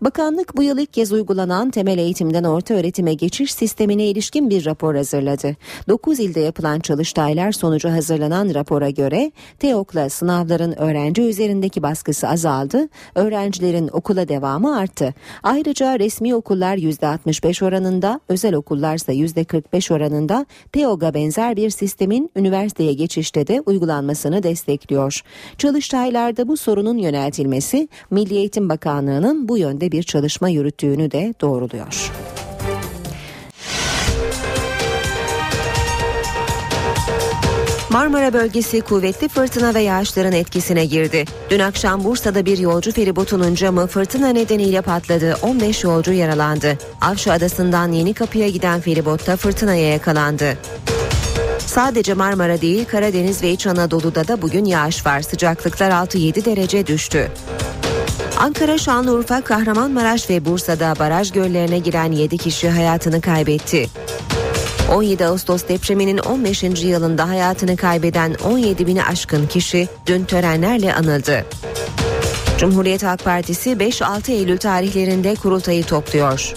[0.00, 4.94] Bakanlık bu yıl ilk kez uygulanan temel eğitimden orta öğretime geçiş sistemine ilişkin bir rapor
[4.94, 5.56] hazırladı.
[5.88, 13.88] 9 ilde yapılan çalıştaylar sonucu hazırlanan rapora göre TEOK'la sınavların öğrenci üzerindeki baskısı azaldı, öğrencilerin
[13.92, 15.14] okula devamı arttı.
[15.42, 22.92] Ayrıca resmi okullar %65 oranında, özel okullar ise %45 oranında TEOG'a benzer bir sistemin üniversiteye
[22.92, 25.22] geçişte de uygulanmasını destekliyor.
[25.58, 32.12] Çalıştaylarda bu sorunun yöneltilmesi Milli Eğitim Bakanlığı'nın bu yönde bir çalışma yürüttüğünü de doğruluyor.
[37.96, 41.24] Marmara bölgesi kuvvetli fırtına ve yağışların etkisine girdi.
[41.50, 45.36] Dün akşam Bursa'da bir yolcu feribotunun camı fırtına nedeniyle patladı.
[45.42, 46.78] 15 yolcu yaralandı.
[47.00, 50.58] Avşa Adası'ndan Yeni Kapı'ya giden feribotta fırtınaya yakalandı.
[51.58, 55.20] Sadece Marmara değil Karadeniz ve İç Anadolu'da da bugün yağış var.
[55.20, 57.30] Sıcaklıklar 6-7 derece düştü.
[58.38, 63.88] Ankara, Şanlıurfa, Kahramanmaraş ve Bursa'da baraj göllerine giren 7 kişi hayatını kaybetti.
[64.94, 66.62] 17 Ağustos depreminin 15.
[66.62, 71.44] yılında hayatını kaybeden 17 bini aşkın kişi dün törenlerle anıldı.
[72.58, 76.54] Cumhuriyet Halk Partisi 5-6 Eylül tarihlerinde kurultayı topluyor.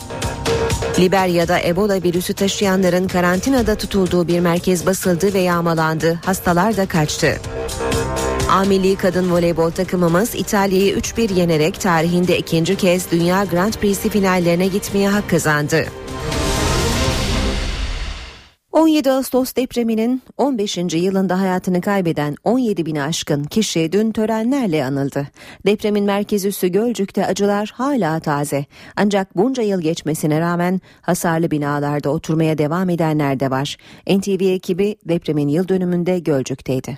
[0.99, 6.19] Liberya'da Ebola virüsü taşıyanların karantinada tutulduğu bir merkez basıldı ve yağmalandı.
[6.25, 7.37] Hastalar da kaçtı.
[8.49, 14.67] A milli kadın voleybol takımımız İtalya'yı 3-1 yenerek tarihinde ikinci kez Dünya Grand Prix'si finallerine
[14.67, 15.85] gitmeye hak kazandı.
[18.71, 20.77] 17 Ağustos depreminin 15.
[20.77, 25.27] yılında hayatını kaybeden 17 bini aşkın kişi dün törenlerle anıldı.
[25.65, 28.65] Depremin merkez üssü Gölcük'te acılar hala taze.
[28.95, 33.77] Ancak bunca yıl geçmesine rağmen hasarlı binalarda oturmaya devam edenler de var.
[34.07, 36.97] NTV ekibi depremin yıl dönümünde Gölcük'teydi.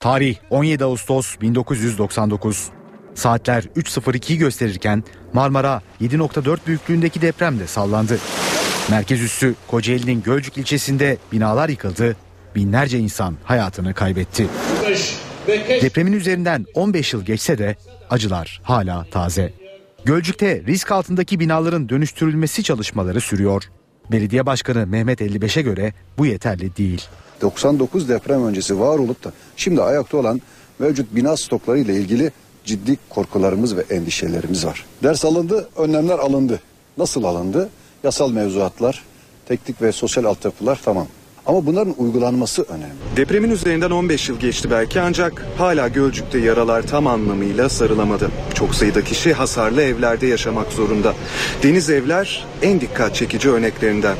[0.00, 2.68] Tarih 17 Ağustos 1999.
[3.14, 8.18] Saatler 3.02 gösterirken Marmara 7.4 büyüklüğündeki depremde sallandı.
[8.90, 12.16] Merkez üssü Kocaeli'nin Gölcük ilçesinde binalar yıkıldı,
[12.54, 14.48] binlerce insan hayatını kaybetti.
[15.82, 17.76] Depremin üzerinden 15 yıl geçse de
[18.10, 19.52] acılar hala taze.
[20.04, 23.62] Gölcük'te risk altındaki binaların dönüştürülmesi çalışmaları sürüyor.
[24.10, 27.04] Belediye Başkanı Mehmet 55'e göre bu yeterli değil.
[27.40, 30.40] 99 deprem öncesi var olup da şimdi ayakta olan
[30.78, 32.30] mevcut bina stokları ile ilgili
[32.64, 34.84] ciddi korkularımız ve endişelerimiz var.
[35.02, 36.60] Ders alındı, önlemler alındı.
[36.98, 37.68] Nasıl alındı?
[38.04, 39.02] Yasal mevzuatlar,
[39.48, 41.06] teknik ve sosyal altyapılar tamam.
[41.46, 42.94] Ama bunların uygulanması önemli.
[43.16, 48.30] Depremin üzerinden 15 yıl geçti belki ancak hala Gölcük'te yaralar tam anlamıyla sarılamadı.
[48.54, 51.14] Çok sayıda kişi hasarlı evlerde yaşamak zorunda.
[51.62, 54.16] Deniz evler en dikkat çekici örneklerinden.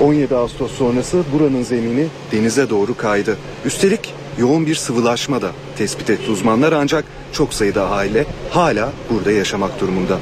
[0.00, 3.36] 17 Ağustos sonrası buranın zemini denize doğru kaydı.
[3.64, 9.80] Üstelik yoğun bir sıvılaşma da tespit etti uzmanlar ancak çok sayıda aile hala burada yaşamak
[9.80, 10.18] durumunda.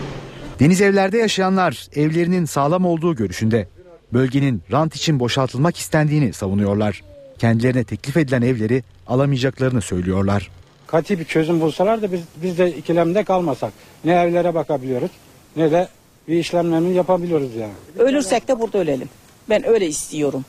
[0.58, 3.68] Deniz evlerde yaşayanlar evlerinin sağlam olduğu görüşünde.
[4.12, 7.02] Bölgenin rant için boşaltılmak istendiğini savunuyorlar.
[7.38, 10.50] Kendilerine teklif edilen evleri alamayacaklarını söylüyorlar.
[10.86, 13.72] Kati bir çözüm bulsalar da biz, biz de ikilemde kalmasak.
[14.04, 15.10] Ne evlere bakabiliyoruz
[15.56, 15.88] ne de
[16.28, 17.72] bir işlemlerini yapabiliyoruz yani.
[17.98, 19.08] Ölürsek de burada ölelim.
[19.48, 20.44] Ben öyle istiyorum.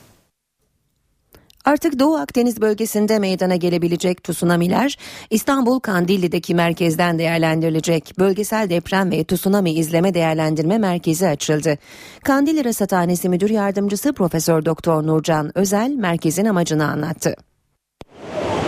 [1.64, 4.98] Artık Doğu Akdeniz bölgesinde meydana gelebilecek tsunamiler
[5.30, 8.14] İstanbul Kandilli'deki merkezden değerlendirilecek.
[8.18, 11.78] Bölgesel deprem ve tsunami izleme değerlendirme merkezi açıldı.
[12.24, 17.34] Kandilli Rasathanesi Müdür Yardımcısı Profesör Doktor Nurcan Özel merkezin amacını anlattı.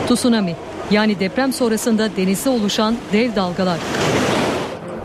[0.09, 0.57] Tsunami
[0.91, 3.79] yani deprem sonrasında denizde oluşan dev dalgalar.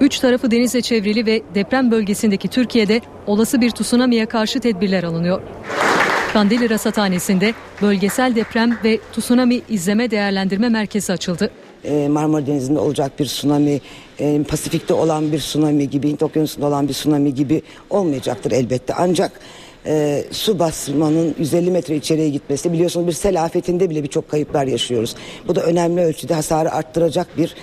[0.01, 5.41] Üç tarafı denizle çevrili ve deprem bölgesindeki Türkiye'de olası bir tsunami'ye karşı tedbirler alınıyor.
[6.37, 11.51] Kandilli Rasathanesi'nde bölgesel deprem ve tsunami izleme değerlendirme merkezi açıldı.
[11.83, 13.81] Ee, Marmara Denizi'nde olacak bir tsunami,
[14.19, 18.93] e, Pasifik'te olan bir tsunami gibi, Hint Okyanusu'nda olan bir tsunami gibi olmayacaktır elbette.
[18.93, 19.31] Ancak
[19.85, 25.15] e, su basmanın 150 metre içeriye gitmesi biliyorsunuz bir sel afetinde bile birçok kayıplar yaşıyoruz.
[25.47, 27.55] Bu da önemli ölçüde hasarı arttıracak bir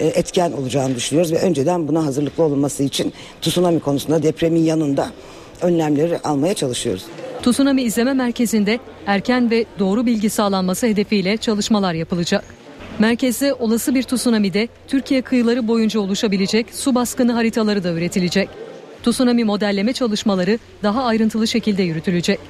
[0.00, 3.12] e, etken olacağını düşünüyoruz ve önceden buna hazırlıklı olunması için
[3.42, 5.10] tsunami konusunda depremin yanında
[5.62, 7.04] önlemleri almaya çalışıyoruz.
[7.42, 12.44] Tsunami izleme merkezinde erken ve doğru bilgi sağlanması hedefiyle çalışmalar yapılacak.
[12.98, 18.48] Merkezde olası bir tsunami'de Türkiye kıyıları boyunca oluşabilecek su baskını haritaları da üretilecek.
[19.02, 22.40] Tsunami modelleme çalışmaları daha ayrıntılı şekilde yürütülecek.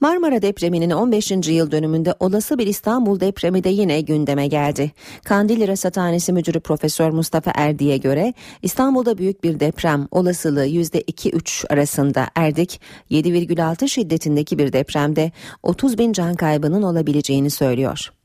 [0.00, 1.30] Marmara depreminin 15.
[1.30, 4.92] yıl dönümünde olası bir İstanbul depremi de yine gündeme geldi.
[5.24, 12.80] Kandilli Rasathanesi Müdürü Profesör Mustafa Erdi'ye göre İstanbul'da büyük bir deprem olasılığı %2-3 arasında Erdik
[13.10, 15.32] 7,6 şiddetindeki bir depremde
[15.62, 18.17] 30 bin can kaybının olabileceğini söylüyor.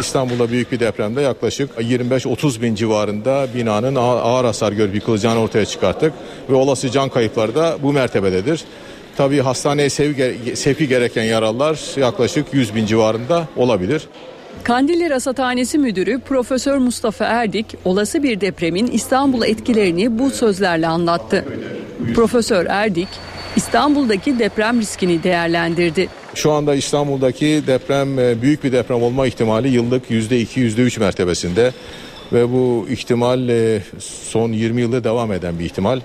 [0.00, 6.12] İstanbul'da büyük bir depremde yaklaşık 25-30 bin civarında binanın ağır hasar görüp yıkılacağını ortaya çıkarttık.
[6.50, 8.64] Ve olası can kayıpları da bu mertebededir.
[9.16, 9.90] Tabii hastaneye
[10.54, 14.08] sevki gereken yaralılar yaklaşık 100 bin civarında olabilir.
[14.64, 21.44] Kandilli Rasathanesi Müdürü Profesör Mustafa Erdik olası bir depremin İstanbul'a etkilerini bu sözlerle anlattı.
[22.14, 23.08] Profesör Erdik
[23.56, 26.08] İstanbul'daki deprem riskini değerlendirdi.
[26.38, 31.72] Şu anda İstanbul'daki deprem e, büyük bir deprem olma ihtimali yıllık %2 %3 mertebesinde
[32.32, 36.00] ve bu ihtimal e, son 20 yılda devam eden bir ihtimal.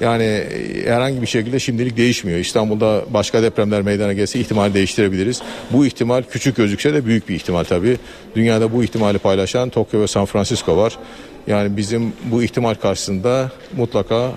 [0.00, 2.38] Yani e, herhangi bir şekilde şimdilik değişmiyor.
[2.38, 5.42] İstanbul'da başka depremler meydana gelse ihtimal değiştirebiliriz.
[5.70, 7.96] Bu ihtimal küçük gözükse de büyük bir ihtimal tabii.
[8.34, 10.98] Dünyada bu ihtimali paylaşan Tokyo ve San Francisco var.
[11.46, 14.30] Yani bizim bu ihtimal karşısında mutlaka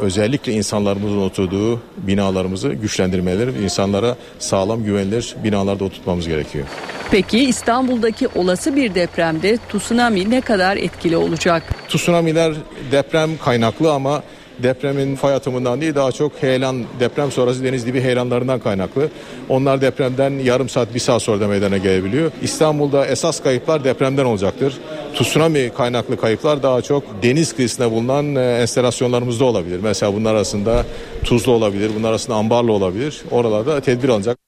[0.00, 6.66] özellikle insanlarımızın oturduğu binalarımızı güçlendirmeleri, insanlara sağlam güvenilir binalarda oturtmamız gerekiyor.
[7.10, 11.62] Peki İstanbul'daki olası bir depremde tsunami ne kadar etkili olacak?
[11.88, 12.54] Tsunami'ler
[12.92, 14.22] deprem kaynaklı ama
[14.62, 19.08] depremin fay atımından değil daha çok heyelan deprem sonrası deniz dibi heyelanlarından kaynaklı.
[19.48, 22.32] Onlar depremden yarım saat bir saat sonra da meydana gelebiliyor.
[22.42, 24.78] İstanbul'da esas kayıplar depremden olacaktır.
[25.14, 29.80] Tsunami kaynaklı kayıplar daha çok deniz kıyısında bulunan e, enstalasyonlarımızda olabilir.
[29.82, 30.84] Mesela bunlar arasında
[31.24, 33.22] Tuzlu olabilir, bunlar arasında Ambarlı olabilir.
[33.30, 34.45] Oralarda tedbir alınacak.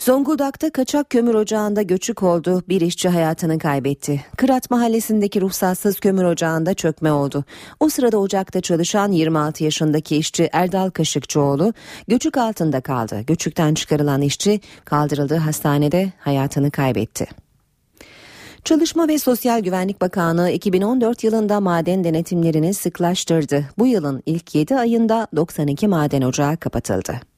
[0.00, 2.62] Zonguldak'ta kaçak kömür ocağında göçük oldu.
[2.68, 4.24] Bir işçi hayatını kaybetti.
[4.36, 7.44] Kırat mahallesindeki ruhsatsız kömür ocağında çökme oldu.
[7.80, 11.72] O sırada ocakta çalışan 26 yaşındaki işçi Erdal Kaşıkçıoğlu
[12.08, 13.20] göçük altında kaldı.
[13.20, 17.26] Göçükten çıkarılan işçi kaldırıldığı hastanede hayatını kaybetti.
[18.64, 23.64] Çalışma ve Sosyal Güvenlik Bakanlığı 2014 yılında maden denetimlerini sıklaştırdı.
[23.78, 27.29] Bu yılın ilk 7 ayında 92 maden ocağı kapatıldı.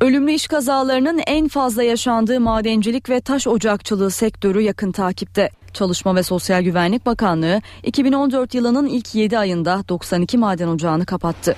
[0.00, 5.50] Ölümlü iş kazalarının en fazla yaşandığı madencilik ve taş ocakçılığı sektörü yakın takipte.
[5.72, 11.56] Çalışma ve Sosyal Güvenlik Bakanlığı 2014 yılının ilk 7 ayında 92 maden ocağını kapattı.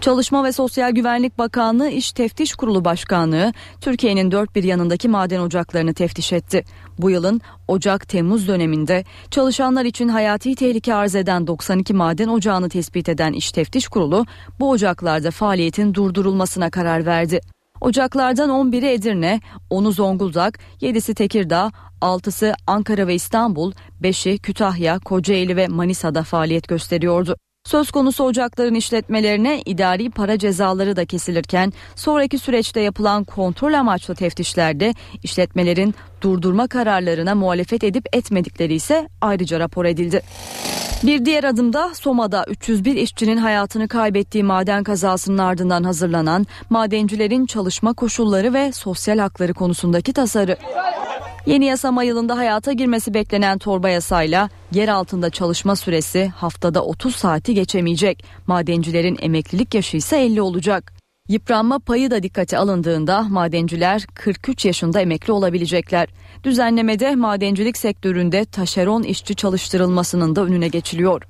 [0.00, 5.94] Çalışma ve Sosyal Güvenlik Bakanlığı İş Teftiş Kurulu Başkanlığı Türkiye'nin dört bir yanındaki maden ocaklarını
[5.94, 6.64] teftiş etti.
[6.98, 13.32] Bu yılın Ocak-Temmuz döneminde çalışanlar için hayati tehlike arz eden 92 maden ocağını tespit eden
[13.32, 14.26] İş Teftiş Kurulu
[14.60, 17.40] bu ocaklarda faaliyetin durdurulmasına karar verdi.
[17.80, 19.40] Ocaklardan 11'i Edirne,
[19.70, 27.36] 10'u Zonguldak, 7'si Tekirdağ, 6'sı Ankara ve İstanbul, 5'i Kütahya, Kocaeli ve Manisa'da faaliyet gösteriyordu.
[27.64, 34.94] Söz konusu ocakların işletmelerine idari para cezaları da kesilirken sonraki süreçte yapılan kontrol amaçlı teftişlerde
[35.22, 40.22] işletmelerin durdurma kararlarına muhalefet edip etmedikleri ise ayrıca rapor edildi.
[41.02, 48.54] Bir diğer adımda Soma'da 301 işçinin hayatını kaybettiği maden kazasının ardından hazırlanan madencilerin çalışma koşulları
[48.54, 50.56] ve sosyal hakları konusundaki tasarı.
[51.46, 57.54] Yeni yasama yılında hayata girmesi beklenen torba yasayla yer altında çalışma süresi haftada 30 saati
[57.54, 58.24] geçemeyecek.
[58.46, 60.92] Madencilerin emeklilik yaşı ise 50 olacak.
[61.28, 66.08] Yıpranma payı da dikkate alındığında madenciler 43 yaşında emekli olabilecekler.
[66.44, 71.22] Düzenlemede madencilik sektöründe taşeron işçi çalıştırılmasının da önüne geçiliyor.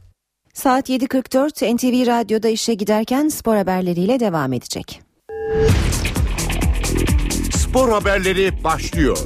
[0.54, 5.00] Saat 7.44 NTV Radyo'da işe giderken spor haberleriyle devam edecek.
[7.52, 9.18] Spor haberleri başlıyor.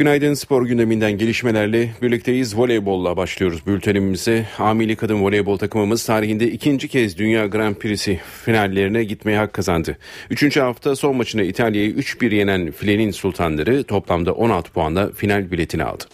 [0.00, 2.58] Günaydın spor gündeminden gelişmelerle birlikteyiz.
[2.58, 4.46] Voleybolla başlıyoruz bültenimize.
[4.58, 9.98] Amili kadın voleybol takımımız tarihinde ikinci kez Dünya Grand Prix'si finallerine gitmeye hak kazandı.
[10.30, 16.04] Üçüncü hafta son maçını İtalya'yı 3-1 yenen Filenin Sultanları toplamda 16 puanla final biletini aldı.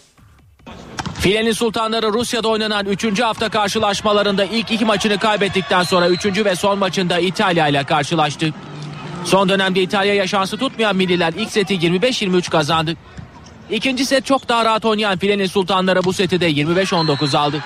[1.20, 3.20] Filenin Sultanları Rusya'da oynanan 3.
[3.20, 6.44] hafta karşılaşmalarında ilk iki maçını kaybettikten sonra 3.
[6.44, 8.54] ve son maçında İtalya ile karşılaştı.
[9.24, 12.96] Son dönemde İtalya'ya şansı tutmayan milliler ilk seti 25-23 kazandı.
[13.70, 17.62] İkinci set çok daha rahat oynayan Filenin Sultanları bu seti de 25-19 aldı.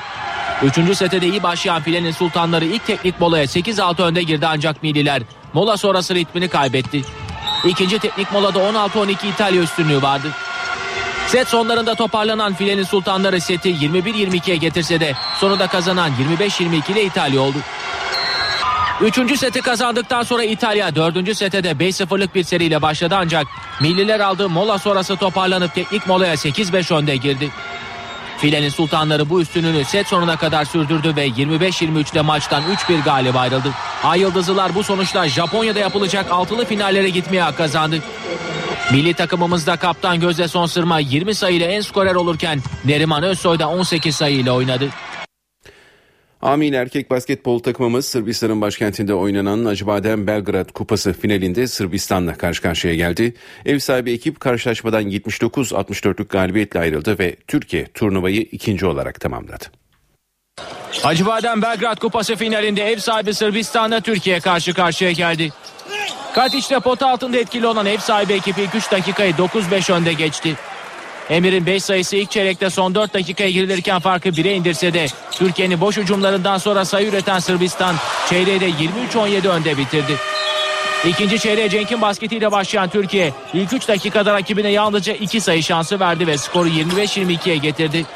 [0.62, 5.22] Üçüncü sete de iyi başlayan Filenin Sultanları ilk teknik molaya 8-6 önde girdi ancak milliler
[5.52, 7.02] mola sonrası ritmini kaybetti.
[7.64, 10.26] İkinci teknik molada 16-12 İtalya üstünlüğü vardı.
[11.26, 17.58] Set sonlarında toparlanan Filenin Sultanları seti 21-22'ye getirse de sonunda kazanan 25-22 ile İtalya oldu.
[19.02, 23.46] Üçüncü seti kazandıktan sonra İtalya dördüncü sete de 5-0'lık bir seriyle başladı ancak
[23.80, 27.50] milliler aldığı mola sonrası toparlanıp teknik molaya 8-5 önde girdi.
[28.38, 33.70] Filenin sultanları bu üstünlüğünü set sonuna kadar sürdürdü ve 25-23'te maçtan 3-1 galip ayrıldı.
[34.04, 37.98] Ay Yıldızlılar bu sonuçta Japonya'da yapılacak altılı finallere gitmeye hak kazandı.
[38.92, 44.16] Milli takımımızda kaptan Gözde Son Sırma 20 sayıyla en skorer olurken Neriman Özsoy da 18
[44.16, 44.88] sayıyla oynadı.
[46.42, 53.34] Amin erkek basketbol takımımız Sırbistan'ın başkentinde oynanan Acıbadem Belgrad Kupası finalinde Sırbistan'la karşı karşıya geldi.
[53.66, 59.64] Ev sahibi ekip karşılaşmadan 79-64'lük galibiyetle ayrıldı ve Türkiye turnuvayı ikinci olarak tamamladı.
[61.04, 65.50] Acıbadem Belgrad Kupası finalinde ev sahibi Sırbistan'la Türkiye karşı karşıya geldi.
[66.34, 70.56] Katiç'te pota altında etkili olan ev sahibi ekibi 3 dakikayı 9-5 önde geçti.
[71.30, 75.96] Emir'in 5 sayısı ilk çeyrekte son 4 dakikaya girilirken farkı 1'e indirse de Türkiye'nin boş
[75.96, 77.96] hücumlarından sonra sayı üreten Sırbistan
[78.28, 78.70] çeyreği de
[79.14, 80.16] 23-17 önde bitirdi.
[81.04, 86.26] İkinci çeyreğe Cenk'in basketiyle başlayan Türkiye ilk 3 dakikada rakibine yalnızca 2 sayı şansı verdi
[86.26, 88.06] ve skoru 25-22'ye getirdi.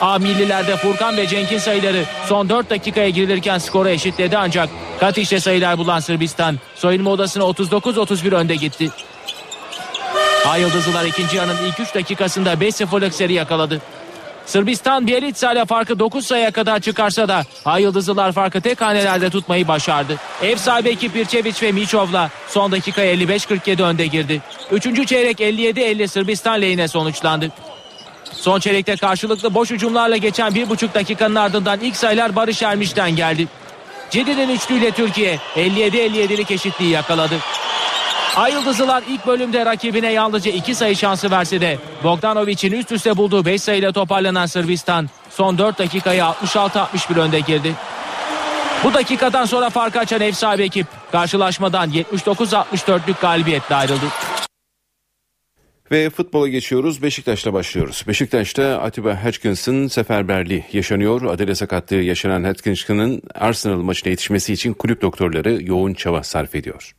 [0.00, 4.68] A millilerde Furkan ve Cenk'in sayıları son 4 dakikaya girilirken skoru eşitledi ancak
[5.00, 8.90] kat sayılar bulan Sırbistan soyunma odasına 39-31 önde gitti.
[10.48, 13.80] Ay Yıldızlılar ikinci yarının ilk 3 dakikasında 5-0'lık seri yakaladı.
[14.46, 19.68] Sırbistan Bielitsa ile farkı 9 sayıya kadar çıkarsa da Ay Yıldızlılar farkı tek hanelerde tutmayı
[19.68, 20.16] başardı.
[20.42, 24.42] Ev sahibi ekip Birçeviç ve Miçov'la son dakika 55-47 önde girdi.
[24.72, 27.50] Üçüncü çeyrek 57-50 Sırbistan lehine sonuçlandı.
[28.32, 33.48] Son çeyrekte karşılıklı boş hücumlarla geçen bir buçuk dakikanın ardından ilk sayılar Barış Ermiş'ten geldi.
[34.10, 37.34] Cedi'nin üçlüyle Türkiye 57-57'lik eşitliği yakaladı.
[38.36, 43.44] Ay Yıldızlılar ilk bölümde rakibine yalnızca iki sayı şansı verse de Bogdanovic'in üst üste bulduğu
[43.44, 47.74] 5 sayıyla toparlanan Sırbistan son 4 dakikayı 66-61 önde girdi.
[48.84, 54.04] Bu dakikadan sonra fark açan ev sahibi ekip karşılaşmadan 79-64'lük galibiyetle ayrıldı.
[55.90, 57.02] Ve futbola geçiyoruz.
[57.02, 58.04] Beşiktaş'ta başlıyoruz.
[58.08, 61.22] Beşiktaş'ta Atiba Hutchinson seferberliği yaşanıyor.
[61.22, 66.94] Adele sakatlığı yaşanan Hutchinson'ın Arsenal maçına yetişmesi için kulüp doktorları yoğun çaba sarf ediyor.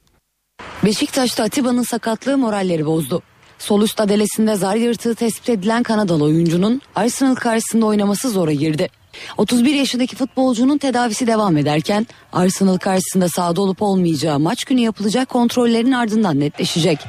[0.86, 3.22] Beşiktaş'ta Atiba'nın sakatlığı moralleri bozdu.
[3.60, 8.90] Sol üst adelesinde zar yırtığı tespit edilen Kanadalı oyuncunun Arsenal karşısında oynaması zora girdi.
[9.38, 15.92] 31 yaşındaki futbolcunun tedavisi devam ederken Arsenal karşısında sahada olup olmayacağı maç günü yapılacak kontrollerin
[15.92, 17.00] ardından netleşecek.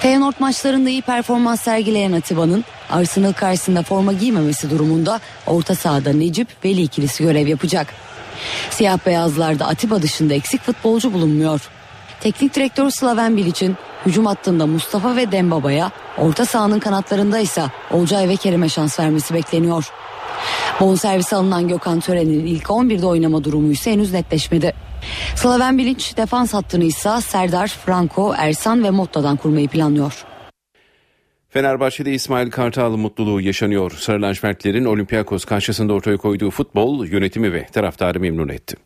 [0.00, 6.82] Feyenoord maçlarında iyi performans sergileyen Atiba'nın Arsenal karşısında forma giymemesi durumunda orta sahada Necip Veli
[6.82, 7.86] ikilisi görev yapacak.
[8.70, 11.60] Siyah beyazlarda Atiba dışında eksik futbolcu bulunmuyor.
[12.20, 18.36] Teknik direktör Slaven Bilic'in hücum hattında Mustafa ve Dembaba'ya, orta sahanın kanatlarında ise Olcay ve
[18.36, 19.92] Kerim'e şans vermesi bekleniyor.
[20.80, 24.74] Bonservis alınan Gökhan Tören'in ilk 11'de oynama durumu ise henüz netleşmedi.
[25.34, 30.24] Slaven Bilic defans hattını ise Serdar, Franco, Ersan ve Motta'dan kurmayı planlıyor.
[31.48, 33.90] Fenerbahçe'de İsmail Kartal mutluluğu yaşanıyor.
[33.90, 38.76] Sarı lacivertlerin Olympiakos karşısında ortaya koyduğu futbol yönetimi ve taraftarı memnun etti.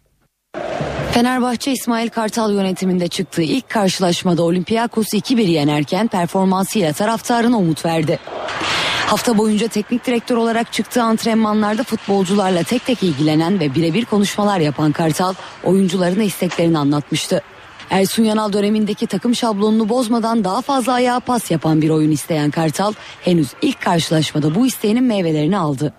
[1.13, 8.19] Fenerbahçe İsmail Kartal yönetiminde çıktığı ilk karşılaşmada Olympiakos'u 2-1 yenerken performansıyla taraftarına umut verdi.
[9.07, 14.93] Hafta boyunca teknik direktör olarak çıktığı antrenmanlarda futbolcularla tek tek ilgilenen ve birebir konuşmalar yapan
[14.93, 15.35] Kartal
[15.65, 17.43] oyuncularına isteklerini anlatmıştı.
[17.91, 22.93] Ersun Yanal dönemindeki takım şablonunu bozmadan daha fazla ayağa pas yapan bir oyun isteyen Kartal
[23.23, 25.93] henüz ilk karşılaşmada bu isteğinin meyvelerini aldı.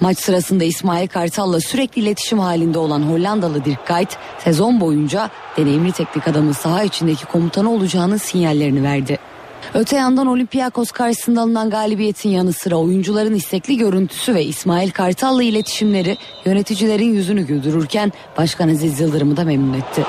[0.00, 6.28] Maç sırasında İsmail Kartal'la sürekli iletişim halinde olan Hollandalı Dirk Kuyt sezon boyunca deneyimli teknik
[6.28, 9.18] adamın saha içindeki komutanı olacağının sinyallerini verdi.
[9.74, 16.16] Öte yandan Olympiakos karşısında alınan galibiyetin yanı sıra oyuncuların istekli görüntüsü ve İsmail Kartal'la iletişimleri
[16.44, 20.04] yöneticilerin yüzünü güldürürken Başkan Aziz Yıldırım'ı da memnun etti.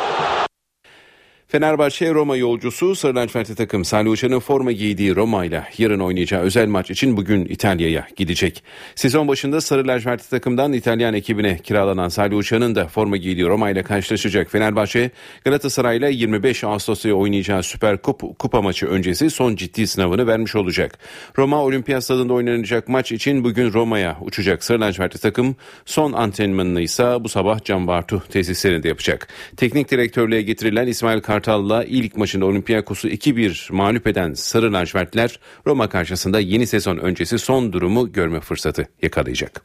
[1.55, 6.67] Fenerbahçe Roma yolcusu Sarı lacivertli takım Salih Uçan'ın forma giydiği Roma ile yarın oynayacağı özel
[6.67, 8.63] maç için bugün İtalya'ya gidecek.
[8.95, 13.83] Sezon başında Sarı lacivertli takımdan İtalyan ekibine kiralanan Salih Uçan'ın da forma giydiği Roma ile
[13.83, 14.51] karşılaşacak.
[14.51, 15.11] Fenerbahçe
[15.45, 20.99] Galatasaray ile 25 Ağustos'ta oynayacağı Süper Kup, Kupa maçı öncesi son ciddi sınavını vermiş olacak.
[21.37, 24.63] Roma Olimpiyat Stadında oynanacak maç için bugün Roma'ya uçacak.
[24.63, 29.27] Sarı lacivertli takım son antrenmanını ise bu sabah Can Bartu tesislerinde yapacak.
[29.57, 35.89] Teknik direktörlüğe getirilen İsmail Kart Kartal'la ilk maçında Olympiakos'u 2-1 mağlup eden Sarı Lacivertler Roma
[35.89, 39.63] karşısında yeni sezon öncesi son durumu görme fırsatı yakalayacak.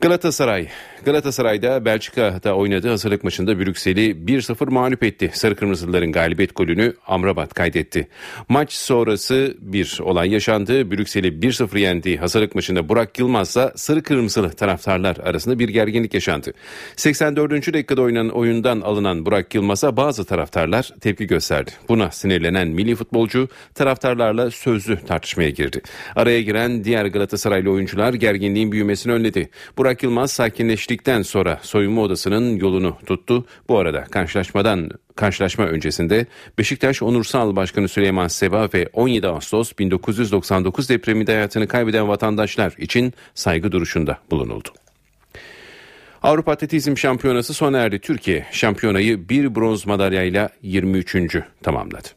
[0.00, 0.68] Galatasaray.
[1.04, 5.30] Galatasaray'da Belçika'da oynadığı hazırlık maçında Brüksel'i 1-0 mağlup etti.
[5.34, 8.08] Sarı Kırmızılıların galibiyet golünü Amrabat kaydetti.
[8.48, 10.90] Maç sonrası bir olay yaşandı.
[10.90, 16.52] Brüksel'i 1-0 yendiği hazırlık maçında Burak Yılmaz'la Sarı Kırmızılı taraftarlar arasında bir gerginlik yaşandı.
[16.96, 17.72] 84.
[17.72, 21.70] dakikada oynanan oyundan alınan Burak Yılmaz'a bazı taraftarlar tepki gösterdi.
[21.88, 25.80] Buna sinirlenen milli futbolcu taraftarlarla sözlü tartışmaya girdi.
[26.16, 29.50] Araya giren diğer Galatasaraylı oyuncular gerginliğin büyümesini önledi.
[29.78, 30.32] Burak Yılmaz
[30.88, 33.44] sakinleştikten sonra soyunma odasının yolunu tuttu.
[33.68, 36.26] Bu arada karşılaşmadan karşılaşma öncesinde
[36.58, 43.72] Beşiktaş Onursal Başkanı Süleyman Seba ve 17 Ağustos 1999 depreminde hayatını kaybeden vatandaşlar için saygı
[43.72, 44.68] duruşunda bulunuldu.
[46.22, 47.98] Avrupa Atletizm Şampiyonası sona erdi.
[47.98, 51.16] Türkiye şampiyonayı bir bronz madalyayla 23.
[51.62, 52.08] tamamladı.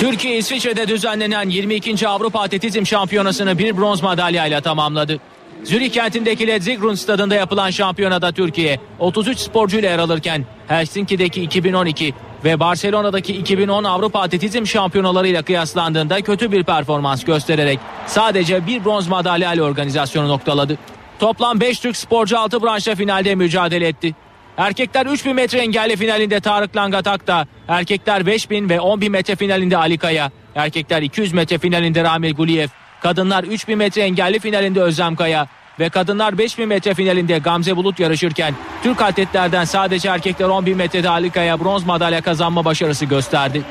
[0.00, 2.08] Türkiye İsviçre'de düzenlenen 22.
[2.08, 5.20] Avrupa Atletizm Şampiyonası'nı bir bronz madalyayla tamamladı.
[5.64, 13.36] Zürih kentindeki Letzigrund stadında yapılan şampiyonada Türkiye 33 sporcuyla yer alırken Helsinki'deki 2012 ve Barcelona'daki
[13.36, 20.28] 2010 Avrupa Atletizm şampiyonalarıyla kıyaslandığında kötü bir performans göstererek sadece bir bronz madalya ile organizasyonu
[20.28, 20.78] noktaladı.
[21.18, 24.14] Toplam 5 Türk sporcu 6 branşta finalde mücadele etti.
[24.56, 27.46] Erkekler 3000 metre engelli finalinde Tarık Langatak'ta.
[27.68, 30.30] Erkekler 5000 ve 10000 metre finalinde Ali Kaya.
[30.54, 32.68] Erkekler 200 metre finalinde Ramil Guliyev.
[33.02, 35.46] Kadınlar 3000 metre engelli finalinde Özlem Kaya
[35.78, 41.30] ve kadınlar 5000 metre finalinde Gamze Bulut yarışırken Türk atletlerden sadece erkekler 10.000 metrede Ali
[41.30, 43.62] Kaya bronz madalya kazanma başarısı gösterdi.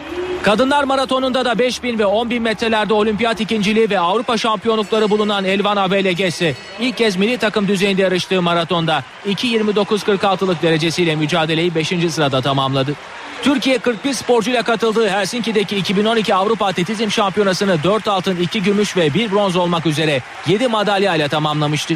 [0.44, 6.56] Kadınlar maratonunda da 5000 ve 10.000 metrelerde olimpiyat ikinciliği ve Avrupa şampiyonlukları bulunan Elvana Belegesi
[6.80, 11.88] ilk kez milli takım düzeyinde yarıştığı maratonda 2.29.46'lık derecesiyle mücadeleyi 5.
[12.10, 12.96] sırada tamamladı.
[13.44, 19.32] Türkiye 41 sporcuyla katıldığı Helsinki'deki 2012 Avrupa Atletizm Şampiyonası'nı 4 altın, 2 gümüş ve 1
[19.32, 21.96] bronz olmak üzere 7 madalya ile tamamlamıştı.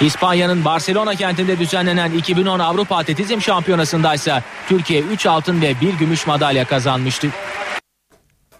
[0.00, 6.26] İspanya'nın Barcelona kentinde düzenlenen 2010 Avrupa Atletizm Şampiyonası'nda ise Türkiye 3 altın ve 1 gümüş
[6.26, 7.28] madalya kazanmıştı.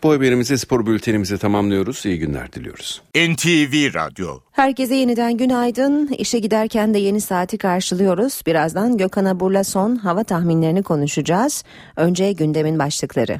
[0.04, 2.06] Bu haberimizi spor bültenimizi tamamlıyoruz.
[2.06, 3.02] İyi günler diliyoruz.
[3.14, 6.08] NTV Radyo Herkese yeniden günaydın.
[6.18, 8.42] İşe giderken de yeni saati karşılıyoruz.
[8.46, 11.64] Birazdan Gökhan Abur'la son hava tahminlerini konuşacağız.
[11.96, 13.38] Önce gündemin başlıkları.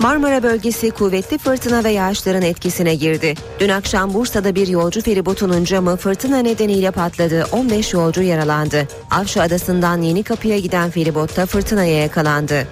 [0.00, 3.34] Marmara bölgesi kuvvetli fırtına ve yağışların etkisine girdi.
[3.60, 7.46] Dün akşam Bursa'da bir yolcu feribotunun camı fırtına nedeniyle patladı.
[7.52, 8.88] 15 yolcu yaralandı.
[9.10, 12.68] Avşa Adası'ndan Yeni Kapı'ya giden feribotta fırtınaya yakalandı.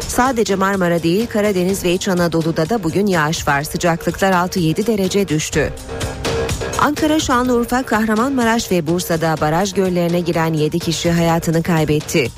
[0.00, 3.62] Sadece Marmara değil Karadeniz ve İç Anadolu'da da bugün yağış var.
[3.62, 5.72] Sıcaklıklar 6-7 derece düştü.
[6.78, 12.28] Ankara, Şanlıurfa, Kahramanmaraş ve Bursa'da baraj göllerine giren 7 kişi hayatını kaybetti.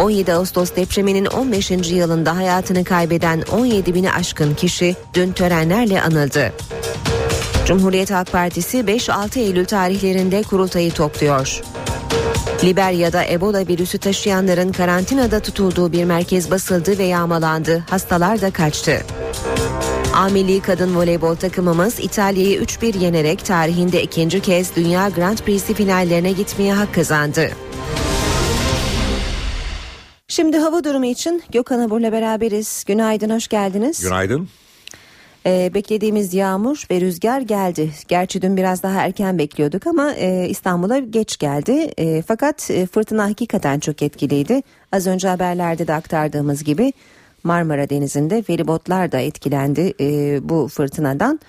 [0.00, 1.70] 17 Ağustos depreminin 15.
[1.70, 6.52] yılında hayatını kaybeden 17 bini aşkın kişi dün törenlerle anıldı.
[7.66, 11.62] Cumhuriyet Halk Partisi 5-6 Eylül tarihlerinde kurultayı topluyor.
[12.64, 17.84] Liberya'da Ebola virüsü taşıyanların karantinada tutulduğu bir merkez basıldı ve yağmalandı.
[17.90, 19.02] Hastalar da kaçtı.
[20.14, 20.28] A
[20.62, 26.94] kadın voleybol takımımız İtalya'yı 3-1 yenerek tarihinde ikinci kez Dünya Grand Prix'si finallerine gitmeye hak
[26.94, 27.50] kazandı.
[30.34, 32.84] Şimdi hava durumu için Gökhan Abur'la beraberiz.
[32.86, 34.00] Günaydın, hoş geldiniz.
[34.02, 34.48] Günaydın.
[35.46, 37.90] Ee, beklediğimiz yağmur ve rüzgar geldi.
[38.08, 41.92] Gerçi dün biraz daha erken bekliyorduk ama e, İstanbul'a geç geldi.
[41.98, 44.62] E, fakat e, fırtına hakikaten çok etkiliydi.
[44.92, 46.92] Az önce haberlerde de aktardığımız gibi
[47.44, 51.40] Marmara Denizi'nde feribotlar da etkilendi e, bu fırtınadan.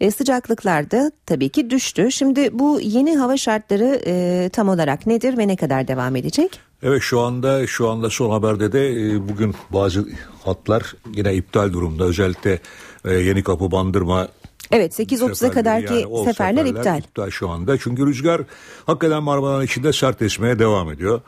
[0.00, 2.12] E, sıcaklıklar da tabii ki düştü.
[2.12, 6.71] Şimdi bu yeni hava şartları e, tam olarak nedir ve ne kadar devam edecek?
[6.82, 10.08] Evet şu anda şu anda son haberde de e, bugün bazı
[10.44, 12.04] hatlar yine iptal durumda.
[12.04, 12.58] Özellikle
[13.04, 14.28] e, Yeni Kapı Bandırma
[14.70, 16.98] Evet 8.30'a kadarki yani o seferler, iptal.
[16.98, 17.78] iptal şu anda.
[17.78, 18.42] Çünkü rüzgar
[18.86, 21.20] hakikaten Marmara'nın içinde sert esmeye devam ediyor.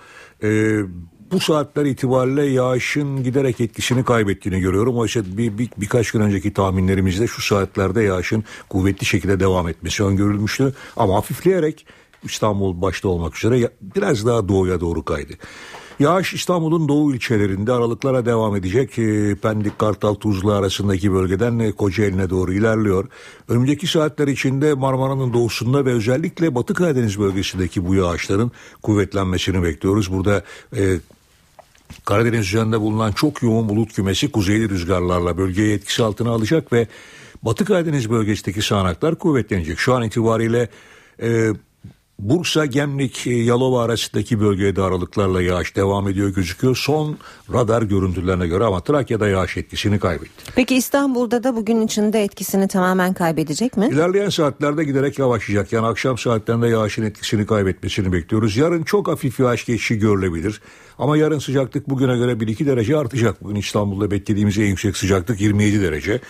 [0.43, 0.81] Ee,
[1.31, 4.99] bu saatler itibariyle yağışın giderek etkisini kaybettiğini görüyorum.
[4.99, 10.75] Oysa bir, bir, birkaç gün önceki tahminlerimizde şu saatlerde yağışın kuvvetli şekilde devam etmesi öngörülmüştü.
[10.97, 11.87] Ama hafifleyerek
[12.25, 15.33] İstanbul başta olmak üzere biraz daha doğuya doğru kaydı.
[16.01, 18.99] Yağış İstanbul'un doğu ilçelerinde aralıklara devam edecek.
[18.99, 23.09] E, Pendik, Kartal, Tuzla arasındaki bölgeden e, Kocaeli'ne doğru ilerliyor.
[23.49, 28.51] Önümüzdeki saatler içinde Marmara'nın doğusunda ve özellikle Batı Karadeniz bölgesindeki bu yağışların
[28.83, 30.13] kuvvetlenmesini bekliyoruz.
[30.13, 30.45] Burada
[30.77, 30.99] e,
[32.05, 36.89] Karadeniz üzerinde bulunan çok yoğun bulut kümesi kuzeyli rüzgarlarla bölgeyi etkisi altına alacak ve
[37.43, 39.79] Batı Karadeniz bölgesindeki sağanaklar kuvvetlenecek.
[39.79, 40.69] Şu an itibariyle
[41.23, 41.53] e,
[42.19, 46.77] Bursa, Gemlik, e, Yalova arasındaki bölgede aralıklarla yağış devam ediyor gözüküyor.
[46.77, 47.19] Son
[47.53, 50.53] radar görüntülerine göre ama Trakya'da yağış etkisini kaybetti.
[50.55, 53.89] Peki İstanbul'da da bugün içinde etkisini tamamen kaybedecek mi?
[53.93, 55.73] İlerleyen saatlerde giderek yavaşlayacak.
[55.73, 58.57] Yani akşam saatlerinde yağışın etkisini kaybetmesini bekliyoruz.
[58.57, 60.61] Yarın çok hafif yağış geçişi görülebilir.
[60.99, 63.45] Ama yarın sıcaklık bugüne göre 1-2 derece artacak.
[63.45, 66.21] Bugün İstanbul'da beklediğimiz en yüksek sıcaklık 27 derece.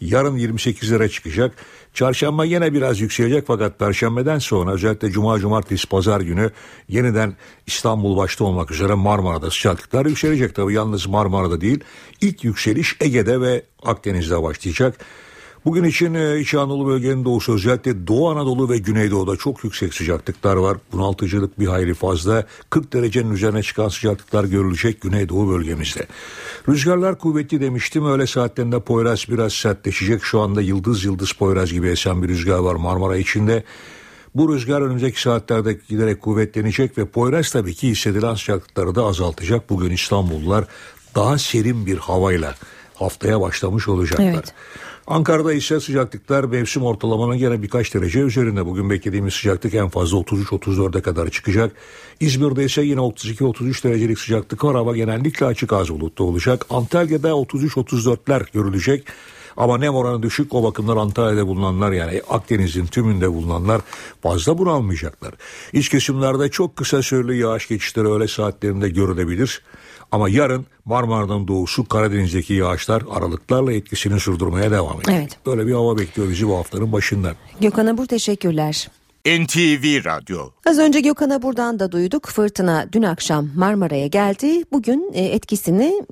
[0.00, 1.54] Yarın 28'lere çıkacak.
[1.94, 6.50] Çarşamba yine biraz yükselecek fakat perşembeden sonra özellikle cuma, cumartesi, pazar günü
[6.88, 7.36] yeniden
[7.66, 10.54] İstanbul başta olmak üzere Marmara'da sıcaklıklar yükselecek.
[10.54, 11.80] Tabii yalnız Marmara'da değil.
[12.20, 14.98] İlk yükseliş Ege'de ve Akdeniz'de başlayacak.
[15.64, 20.56] Bugün için e, İç Anadolu bölgenin doğusu özellikle Doğu Anadolu ve Güneydoğu'da çok yüksek sıcaklıklar
[20.56, 20.78] var.
[20.92, 22.46] Bunaltıcılık bir hayli fazla.
[22.70, 26.06] 40 derecenin üzerine çıkan sıcaklıklar görülecek Güneydoğu bölgemizde.
[26.68, 28.06] Rüzgarlar kuvvetli demiştim.
[28.06, 30.24] Öğle saatlerinde Poyraz biraz sertleşecek.
[30.24, 33.64] Şu anda yıldız yıldız Poyraz gibi esen bir rüzgar var Marmara içinde.
[34.34, 39.70] Bu rüzgar önümüzdeki saatlerde giderek kuvvetlenecek ve Poyraz tabii ki hissedilen sıcaklıkları da azaltacak.
[39.70, 40.64] Bugün İstanbullular
[41.14, 42.54] daha serin bir havayla
[42.94, 44.32] haftaya başlamış olacaklar.
[44.32, 44.54] Evet.
[45.06, 48.66] Ankara'da ise sıcaklıklar mevsim ortalamanın gene birkaç derece üzerinde.
[48.66, 51.72] Bugün beklediğimiz sıcaklık en fazla 33-34'e kadar çıkacak.
[52.20, 54.74] İzmir'de ise yine 32-33 derecelik sıcaklık var.
[54.74, 56.66] Hava genellikle açık az bulutlu olacak.
[56.70, 59.06] Antalya'da 33-34'ler görülecek.
[59.56, 63.80] Ama nem oranı düşük o bakımdan Antalya'da bulunanlar yani Akdeniz'in tümünde bulunanlar
[64.22, 65.34] fazla bunalmayacaklar.
[65.72, 69.62] İç kesimlerde çok kısa süreli yağış geçişleri öğle saatlerinde görülebilir.
[70.12, 75.14] Ama yarın Marmara'dan doğusu Karadeniz'deki yağışlar aralıklarla etkisini sürdürmeye devam edecek.
[75.18, 75.38] Evet.
[75.46, 77.34] Böyle bir hava bekliyor bizi bu haftanın başından.
[77.60, 78.88] Gökhan Abur teşekkürler.
[79.26, 82.26] NTV Radyo Az önce Gökhan'a buradan da duyduk.
[82.26, 84.62] Fırtına dün akşam Marmara'ya geldi.
[84.72, 86.02] Bugün e, etkisini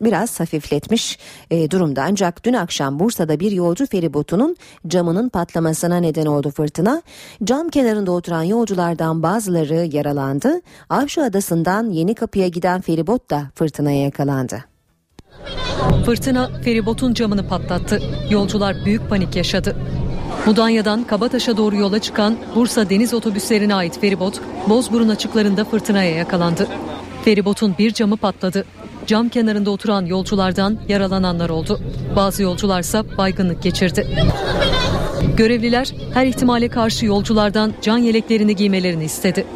[0.00, 1.18] biraz hafifletmiş
[1.50, 2.04] e, durumda.
[2.08, 4.56] Ancak dün akşam Bursa'da bir yolcu feribotunun
[4.86, 7.02] camının patlamasına neden oldu fırtına.
[7.44, 10.60] Cam kenarında oturan yolculardan bazıları yaralandı.
[10.90, 14.64] Avşa Adası'ndan Yeni Kapı'ya giden feribot da fırtınaya yakalandı.
[16.06, 18.02] Fırtına feribotun camını patlattı.
[18.30, 19.76] Yolcular büyük panik yaşadı.
[20.46, 26.68] Mudanya'dan Kabataş'a doğru yola çıkan Bursa deniz otobüslerine ait feribot Bozburun açıklarında fırtınaya yakalandı.
[27.24, 28.64] Feribotun bir camı patladı.
[29.06, 31.80] Cam kenarında oturan yolculardan yaralananlar oldu.
[32.16, 34.06] Bazı yolcularsa baygınlık geçirdi.
[35.36, 39.46] Görevliler her ihtimale karşı yolculardan can yeleklerini giymelerini istedi.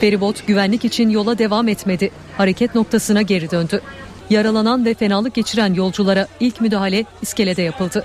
[0.00, 2.10] Feribot güvenlik için yola devam etmedi.
[2.36, 3.80] Hareket noktasına geri döndü.
[4.30, 8.04] Yaralanan ve fenalık geçiren yolculara ilk müdahale iskelede yapıldı.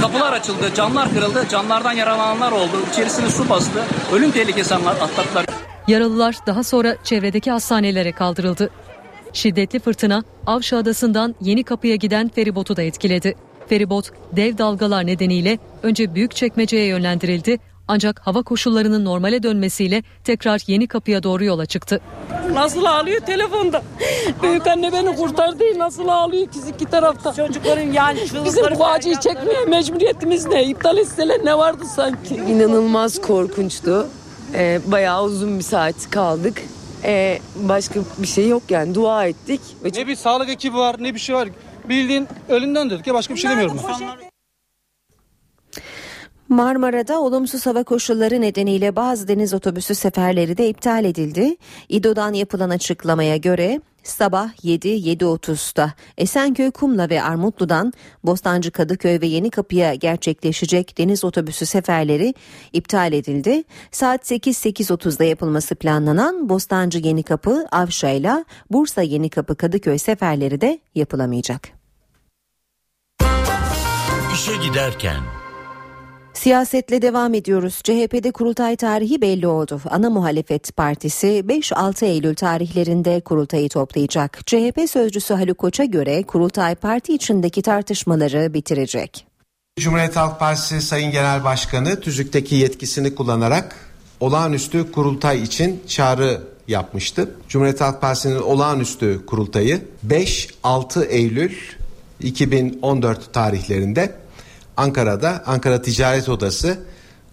[0.00, 2.82] Kapılar açıldı, camlar kırıldı, camlardan yaralananlar oldu.
[2.92, 3.82] İçerisine su bastı.
[4.12, 5.46] Ölüm tehlikesi atlattılar.
[5.88, 8.70] Yaralılar daha sonra çevredeki hastanelere kaldırıldı.
[9.32, 13.34] Şiddetli fırtına Avşa Adası'ndan Yeni Kapı'ya giden feribotu da etkiledi.
[13.68, 17.58] Feribot dev dalgalar nedeniyle önce büyük çekmeceye yönlendirildi
[17.88, 22.00] ancak hava koşullarının normale dönmesiyle tekrar Yeni Kapı'ya doğru yola çıktı.
[22.52, 23.82] Nasıl ağlıyor telefonda.
[24.42, 25.64] Büyük anne beni kurtardı.
[25.76, 27.32] Nasıl ağlıyor ikisi iki tarafta.
[27.32, 30.64] Çocukların yani Bizim bu acıyı çekmeye mecburiyetimiz ne?
[30.64, 32.34] İptal etseler ne vardı sanki?
[32.34, 34.06] İnanılmaz korkunçtu.
[34.54, 36.62] Ee, bayağı uzun bir saat kaldık.
[37.04, 39.60] Ee, başka bir şey yok yani dua ettik.
[39.84, 41.48] Ve Ne bir sağlık ekibi var ne bir şey var.
[41.88, 44.31] Bildiğin ölümden döndük ya başka bir şey demiyorum ben.
[46.52, 51.56] Marmara'da olumsuz hava koşulları nedeniyle bazı deniz otobüsü seferleri de iptal edildi.
[51.88, 57.92] İDO'dan yapılan açıklamaya göre sabah 7-7.30'da Esenköy Kumla ve Armutlu'dan
[58.24, 62.34] Bostancı Kadıköy ve Yenikapı'ya gerçekleşecek deniz otobüsü seferleri
[62.72, 63.64] iptal edildi.
[63.90, 71.68] Saat 8-8.30'da yapılması planlanan Bostancı Yenikapı Avşa ile Bursa Yenikapı Kadıköy seferleri de yapılamayacak.
[74.34, 75.41] İşe giderken
[76.42, 77.80] Siyasetle devam ediyoruz.
[77.84, 79.80] CHP'de kurultay tarihi belli oldu.
[79.90, 84.40] Ana muhalefet partisi 5-6 Eylül tarihlerinde kurultayı toplayacak.
[84.46, 89.26] CHP sözcüsü Haluk Koç'a göre kurultay parti içindeki tartışmaları bitirecek.
[89.80, 93.76] Cumhuriyet Halk Partisi Sayın Genel Başkanı tüzükteki yetkisini kullanarak
[94.20, 97.34] olağanüstü kurultay için çağrı yapmıştı.
[97.48, 101.52] Cumhuriyet Halk Partisi'nin olağanüstü kurultayı 5-6 Eylül
[102.20, 104.21] 2014 tarihlerinde
[104.76, 106.78] Ankara'da Ankara Ticaret Odası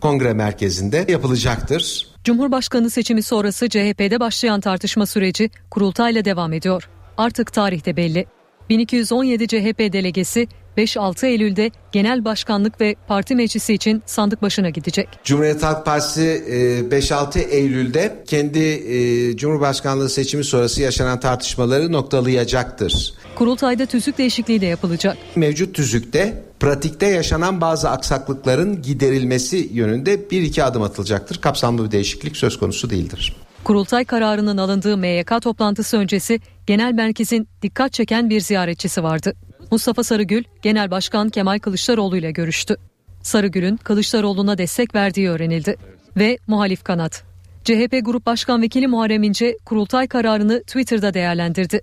[0.02, 2.08] Kongre Merkezi'nde yapılacaktır.
[2.24, 6.90] Cumhurbaşkanı seçimi sonrası CHP'de başlayan tartışma süreci kurultayla devam ediyor.
[7.18, 8.26] Artık tarih de belli.
[8.70, 10.48] 1217 CHP delegesi
[10.80, 15.08] 5-6 Eylül'de genel başkanlık ve parti meclisi için sandık başına gidecek.
[15.24, 16.44] Cumhuriyet Halk Partisi
[16.92, 23.14] e, 5-6 Eylül'de kendi e, Cumhurbaşkanlığı seçimi sonrası yaşanan tartışmaları noktalayacaktır.
[23.36, 25.18] Kurultayda tüzük değişikliği de yapılacak.
[25.36, 31.42] Mevcut tüzükte pratikte yaşanan bazı aksaklıkların giderilmesi yönünde bir iki adım atılacaktır.
[31.42, 33.36] Kapsamlı bir değişiklik söz konusu değildir.
[33.64, 39.34] Kurultay kararının alındığı MYK toplantısı öncesi genel merkezin dikkat çeken bir ziyaretçisi vardı.
[39.72, 42.76] Mustafa Sarıgül, Genel Başkan Kemal Kılıçdaroğlu ile görüştü.
[43.22, 45.76] Sarıgül'ün Kılıçdaroğlu'na destek verdiği öğrenildi.
[46.18, 47.24] Ve muhalif kanat.
[47.64, 51.82] CHP Grup Başkan Vekili Muharrem İnce kurultay kararını Twitter'da değerlendirdi.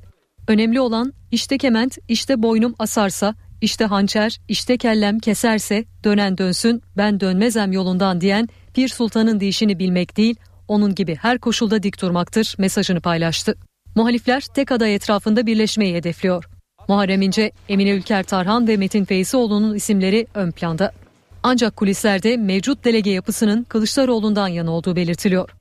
[0.49, 7.20] Önemli olan işte kement, işte boynum asarsa, işte hançer, işte kellem keserse dönen dönsün ben
[7.20, 10.37] dönmezem yolundan diyen Pir Sultan'ın deyişini bilmek değil,
[10.68, 13.55] onun gibi her koşulda dik durmaktır mesajını paylaştı.
[13.95, 16.56] Muhalifler tek aday etrafında birleşmeyi hedefliyor.
[16.89, 20.93] Muharrem İnce, Emine Ülker Tarhan ve Metin Feyzioğlu'nun isimleri ön planda.
[21.43, 25.56] Ancak kulislerde mevcut delege yapısının Kılıçdaroğlu'ndan yana olduğu belirtiliyor.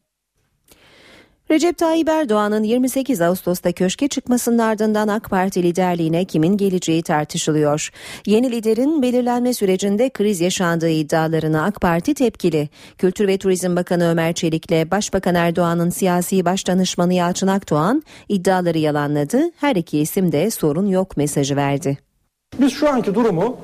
[1.52, 7.90] Recep Tayyip Erdoğan'ın 28 Ağustos'ta köşke çıkmasının ardından AK Parti liderliğine kimin geleceği tartışılıyor.
[8.26, 12.70] Yeni liderin belirlenme sürecinde kriz yaşandığı iddialarına AK Parti tepkili.
[12.98, 19.52] Kültür ve Turizm Bakanı Ömer Çelik'le Başbakan Erdoğan'ın siyasi başdanışmanı Yalçın Akdoğan iddiaları yalanladı.
[19.58, 21.98] Her iki isim de sorun yok mesajı verdi.
[22.60, 23.58] Biz şu anki durumu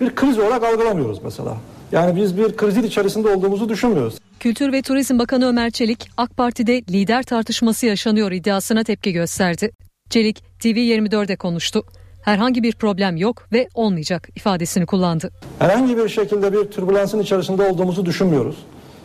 [0.00, 1.56] bir kriz olarak algılamıyoruz mesela.
[1.94, 4.14] Yani biz bir krizin içerisinde olduğumuzu düşünmüyoruz.
[4.40, 9.70] Kültür ve Turizm Bakanı Ömer Çelik, AK Parti'de lider tartışması yaşanıyor iddiasına tepki gösterdi.
[10.10, 11.84] Çelik, TV24'de konuştu.
[12.24, 15.30] herhangi bir problem yok ve olmayacak ifadesini kullandı.
[15.58, 18.56] Herhangi bir şekilde bir türbülansın içerisinde olduğumuzu düşünmüyoruz.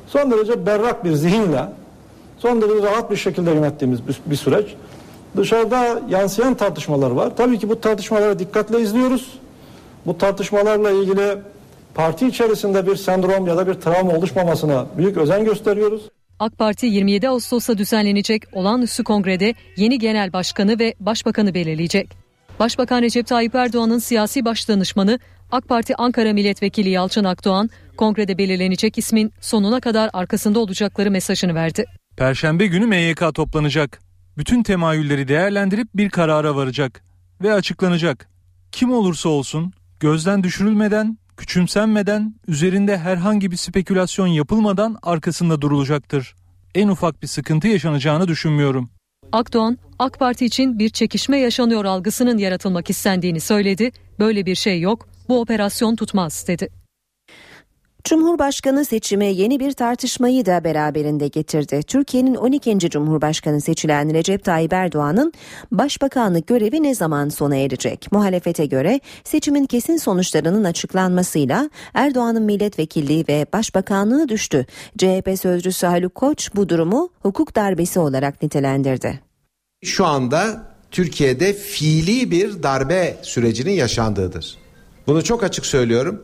[0.08, 1.66] Son derece berrak bir zihinle,
[2.38, 4.66] son derece rahat bir şekilde yönettiğimiz bir, bir süreç.
[5.38, 7.38] Dışarıda yansıyan tartışmalar var.
[7.38, 9.40] Tabii ki bu tartışmaları dikkatle izliyoruz.
[10.06, 11.38] Bu tartışmalarla ilgili
[12.00, 16.02] parti içerisinde bir sendrom ya da bir travma oluşmamasına büyük özen gösteriyoruz.
[16.39, 22.10] AK Parti 27 Ağustos'ta düzenlenecek olağanüstü kongrede yeni genel başkanı ve başbakanı belirleyecek.
[22.60, 25.20] Başbakan Recep Tayyip Erdoğan'ın siyasi başdanışmanı
[25.52, 31.86] AK Parti Ankara Milletvekili Yalçın Akdoğan, kongrede belirlenecek ismin sonuna kadar arkasında olacakları mesajını verdi.
[32.18, 34.00] Perşembe günü MYK toplanacak.
[34.38, 37.04] Bütün temayülleri değerlendirip bir karara varacak
[37.41, 38.30] ve açıklanacak.
[38.72, 46.36] Kim olursa olsun gözden düşürülmeden, küçümsenmeden, üzerinde herhangi bir spekülasyon yapılmadan arkasında durulacaktır.
[46.76, 48.90] En ufak bir sıkıntı yaşanacağını düşünmüyorum.
[49.32, 53.92] Akdoğan, AK Parti için bir çekişme yaşanıyor algısının yaratılmak istendiğini söyledi.
[54.20, 56.70] Böyle bir şey yok, bu operasyon tutmaz dedi.
[58.04, 61.84] Cumhurbaşkanı seçimi yeni bir tartışmayı da beraberinde getirdi.
[61.88, 62.80] Türkiye'nin 12.
[62.80, 65.34] Cumhurbaşkanı seçilen Recep Tayyip Erdoğan'ın
[65.72, 68.12] başbakanlık görevi ne zaman sona erecek?
[68.12, 74.66] Muhalefete göre seçimin kesin sonuçlarının açıklanmasıyla Erdoğan'ın milletvekilliği ve başbakanlığı düştü.
[74.97, 79.20] CHP sözcüsü Haluk Koç bu durumu hukuk darbesi olarak nitelendirdi.
[79.84, 84.58] Şu anda Türkiye'de fiili bir darbe sürecinin yaşandığıdır.
[85.08, 86.24] Bunu çok açık söylüyorum.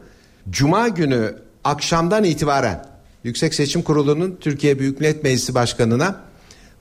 [0.50, 2.86] Cuma günü akşamdan itibaren
[3.24, 6.22] Yüksek Seçim Kurulu'nun Türkiye Büyük Millet Meclisi Başkanı'na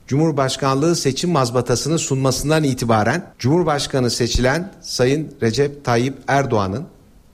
[0.07, 6.85] Cumhurbaşkanlığı seçim mazbatasını sunmasından itibaren Cumhurbaşkanı seçilen Sayın Recep Tayyip Erdoğan'ın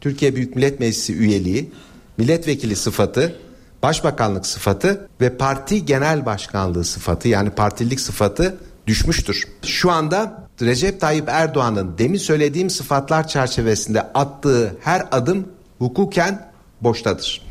[0.02, 1.72] Türkiye Büyük Millet Meclisi üyeliği,
[2.18, 3.36] milletvekili sıfatı,
[3.84, 9.48] başbakanlık sıfatı ve parti genel başkanlığı sıfatı yani partililik sıfatı düşmüştür.
[9.64, 15.48] Şu anda Recep Tayyip Erdoğan'ın demin söylediğim sıfatlar çerçevesinde attığı her adım
[15.80, 16.51] hukuken
[16.82, 17.42] boştadır.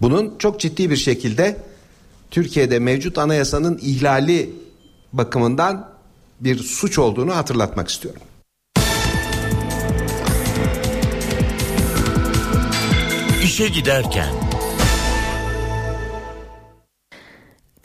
[0.00, 1.56] Bunun çok ciddi bir şekilde
[2.30, 4.50] Türkiye'de mevcut anayasanın ihlali
[5.12, 5.90] bakımından
[6.40, 8.22] bir suç olduğunu hatırlatmak istiyorum.
[13.44, 14.47] İşe giderken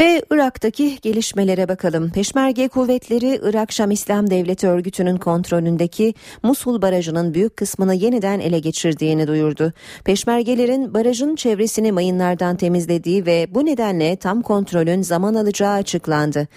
[0.04, 2.12] Ve Irak'taki gelişmelere bakalım.
[2.12, 9.28] Peşmerge kuvvetleri Irak Şam İslam Devleti örgütünün kontrolündeki Musul Barajı'nın büyük kısmını yeniden ele geçirdiğini
[9.28, 9.74] duyurdu.
[10.06, 16.48] Peşmergelerin barajın çevresini mayınlardan temizlediği ve bu nedenle tam kontrolün zaman alacağı açıklandı.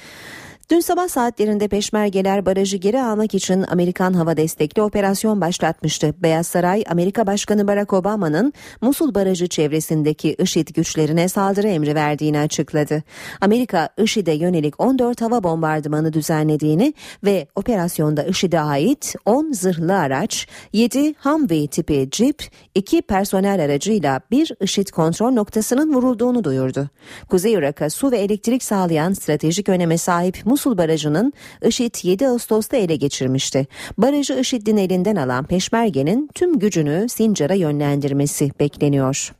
[0.70, 6.14] Dün sabah saatlerinde peşmergeler barajı geri almak için Amerikan hava destekli operasyon başlatmıştı.
[6.18, 13.02] Beyaz Saray, Amerika Başkanı Barack Obama'nın Musul Barajı çevresindeki IŞİD güçlerine saldırı emri verdiğini açıkladı.
[13.40, 16.94] Amerika, IŞİD'e yönelik 14 hava bombardımanı düzenlediğini
[17.24, 22.42] ve operasyonda IŞİD'e ait 10 zırhlı araç, 7 Humvee tipi cip,
[22.74, 26.88] 2 personel aracıyla bir IŞİD kontrol noktasının vurulduğunu duyurdu.
[27.28, 31.32] Kuzey Irak'a su ve elektrik sağlayan stratejik öneme sahip Musul Barajı'nın
[31.62, 33.66] IŞİD 7 Ağustos'ta ele geçirmişti.
[33.98, 39.32] Barajı IŞİD'in elinden alan Peşmerge'nin tüm gücünü Sincar'a yönlendirmesi bekleniyor.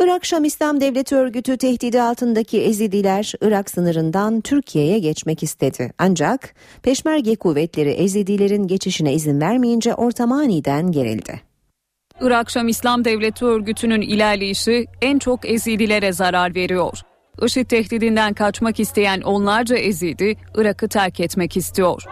[0.00, 5.92] Irak Şam İslam Devleti örgütü tehdidi altındaki Ezidiler Irak sınırından Türkiye'ye geçmek istedi.
[5.98, 11.40] Ancak Peşmerge kuvvetleri Ezidilerin geçişine izin vermeyince ortam aniden gerildi.
[12.20, 16.98] Irak Şam İslam Devleti örgütünün ilerleyişi en çok Ezidilere zarar veriyor.
[17.42, 22.02] IŞİD tehdidinden kaçmak isteyen onlarca Ezidi Irak'ı terk etmek istiyor.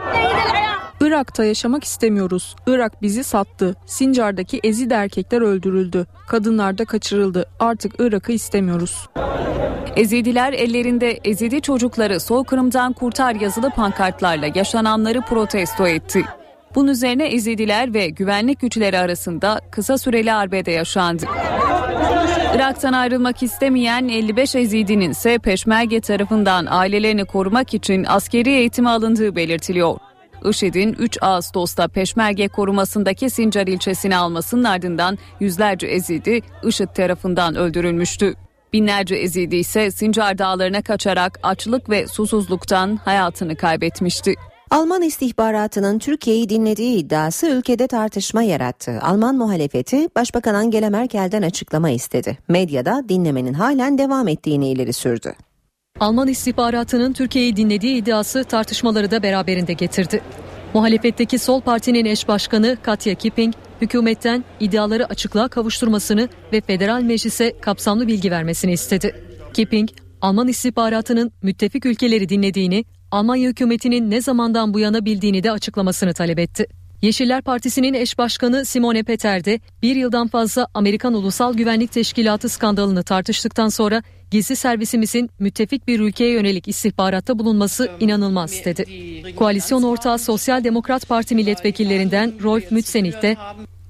[1.01, 2.57] Irak'ta yaşamak istemiyoruz.
[2.67, 3.77] Irak bizi sattı.
[3.87, 6.07] Sincar'daki Ezid erkekler öldürüldü.
[6.29, 7.47] Kadınlar da kaçırıldı.
[7.61, 9.09] Artık Irak'ı istemiyoruz.
[9.97, 16.25] Ezidiler ellerinde Ezidi çocukları soykırımdan kurtar yazılı pankartlarla yaşananları protesto etti.
[16.75, 21.27] Bunun üzerine Ezidiler ve güvenlik güçleri arasında kısa süreli arbede yaşandı.
[22.55, 29.97] Irak'tan ayrılmak istemeyen 55 Ezidinin ise Peşmerge tarafından ailelerini korumak için askeri eğitime alındığı belirtiliyor.
[30.51, 38.35] IŞİD'in 3 Ağustos'ta Peşmerge korumasındaki Sincar ilçesini almasının ardından yüzlerce Ezidi IŞİD tarafından öldürülmüştü.
[38.73, 44.35] Binlerce Ezidi ise Sincar dağlarına kaçarak açlık ve susuzluktan hayatını kaybetmişti.
[44.75, 48.99] Alman istihbaratının Türkiye'yi dinlediği iddiası ülkede tartışma yarattı.
[49.03, 52.39] Alman muhalefeti Başbakan Angela Merkel'den açıklama istedi.
[52.49, 55.35] Medyada dinlemenin halen devam ettiğini ileri sürdü.
[56.01, 60.23] Alman istihbaratının Türkiye'yi dinlediği iddiası tartışmaları da beraberinde getirdi.
[60.75, 68.07] Muhalefetteki Sol Parti'nin eş başkanı Katya Kipping, hükümetten iddiaları açıklığa kavuşturmasını ve federal meclise kapsamlı
[68.07, 69.15] bilgi vermesini istedi.
[69.53, 76.15] Kipping, Alman istihbaratının müttefik ülkeleri dinlediğini, Almanya hükümetinin ne zamandan bu yana bildiğini de açıklamasını
[76.15, 76.67] talep etti.
[77.03, 83.03] Yeşiller Partisi'nin eş başkanı Simone Peter de bir yıldan fazla Amerikan Ulusal Güvenlik Teşkilatı skandalını
[83.03, 88.85] tartıştıktan sonra gizli servisimizin müttefik bir ülkeye yönelik istihbaratta bulunması inanılmaz dedi.
[89.37, 93.37] Koalisyon ortağı Sosyal Demokrat Parti milletvekillerinden Rolf Mützenich de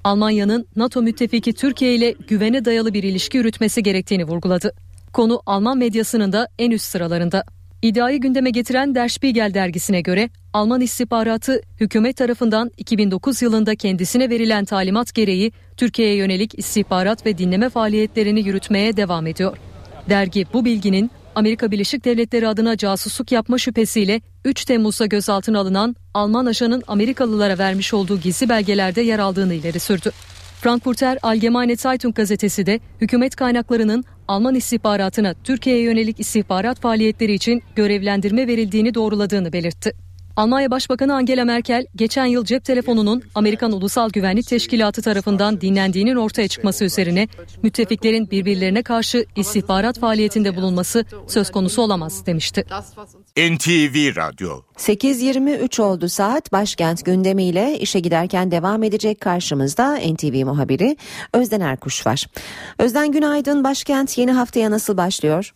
[0.03, 4.73] Almanya'nın NATO müttefiki Türkiye ile güvene dayalı bir ilişki yürütmesi gerektiğini vurguladı.
[5.13, 7.43] Konu Alman medyasının da en üst sıralarında.
[7.81, 14.65] İddiayı gündeme getiren Der Spiegel dergisine göre Alman istihbaratı hükümet tarafından 2009 yılında kendisine verilen
[14.65, 19.57] talimat gereği Türkiye'ye yönelik istihbarat ve dinleme faaliyetlerini yürütmeye devam ediyor.
[20.09, 26.45] Dergi bu bilginin Amerika Birleşik Devletleri adına casusluk yapma şüphesiyle 3 Temmuz'da gözaltına alınan Alman
[26.45, 30.11] ajanın Amerikalılara vermiş olduğu gizli belgelerde yer aldığını ileri sürdü.
[30.61, 38.47] Frankfurter Allgemeine Zeitung gazetesi de hükümet kaynaklarının Alman istihbaratına Türkiye'ye yönelik istihbarat faaliyetleri için görevlendirme
[38.47, 40.04] verildiğini doğruladığını belirtti.
[40.35, 46.47] Almanya Başbakanı Angela Merkel geçen yıl cep telefonunun Amerikan Ulusal Güvenlik Teşkilatı tarafından dinlendiğinin ortaya
[46.47, 47.27] çıkması üzerine
[47.63, 52.65] müttefiklerin birbirlerine karşı istihbarat faaliyetinde bulunması söz konusu olamaz demişti.
[53.37, 60.97] NTV Radyo 8.23 oldu saat başkent gündemiyle işe giderken devam edecek karşımızda NTV muhabiri
[61.33, 62.25] Özden Erkuş var.
[62.79, 65.53] Özden günaydın başkent yeni haftaya nasıl başlıyor?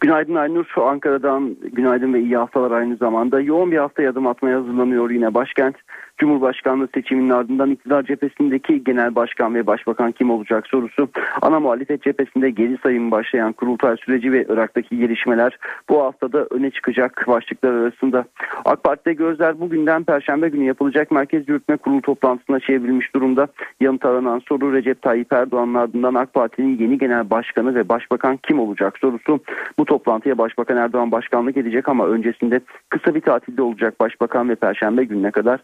[0.00, 0.64] Günaydın Aynur.
[0.74, 3.40] Şu Ankara'dan günaydın ve iyi haftalar aynı zamanda.
[3.40, 5.76] Yoğun bir hafta adım atmaya hazırlanıyor yine başkent.
[6.22, 11.08] Cumhurbaşkanlığı seçiminin ardından iktidar cephesindeki genel başkan ve başbakan kim olacak sorusu.
[11.42, 15.58] Ana muhalefet cephesinde geri sayım başlayan kurultay süreci ve Irak'taki gelişmeler
[15.88, 18.24] bu haftada öne çıkacak başlıklar arasında.
[18.64, 23.48] AK Parti'de gözler bugünden Perşembe günü yapılacak Merkez Yürütme Kurulu toplantısına çevrilmiş durumda.
[23.80, 28.60] Yanıt aranan soru Recep Tayyip Erdoğan'ın ardından AK Parti'nin yeni genel başkanı ve başbakan kim
[28.60, 29.40] olacak sorusu.
[29.78, 35.04] Bu toplantıya Başbakan Erdoğan başkanlık edecek ama öncesinde kısa bir tatilde olacak Başbakan ve Perşembe
[35.04, 35.60] gününe kadar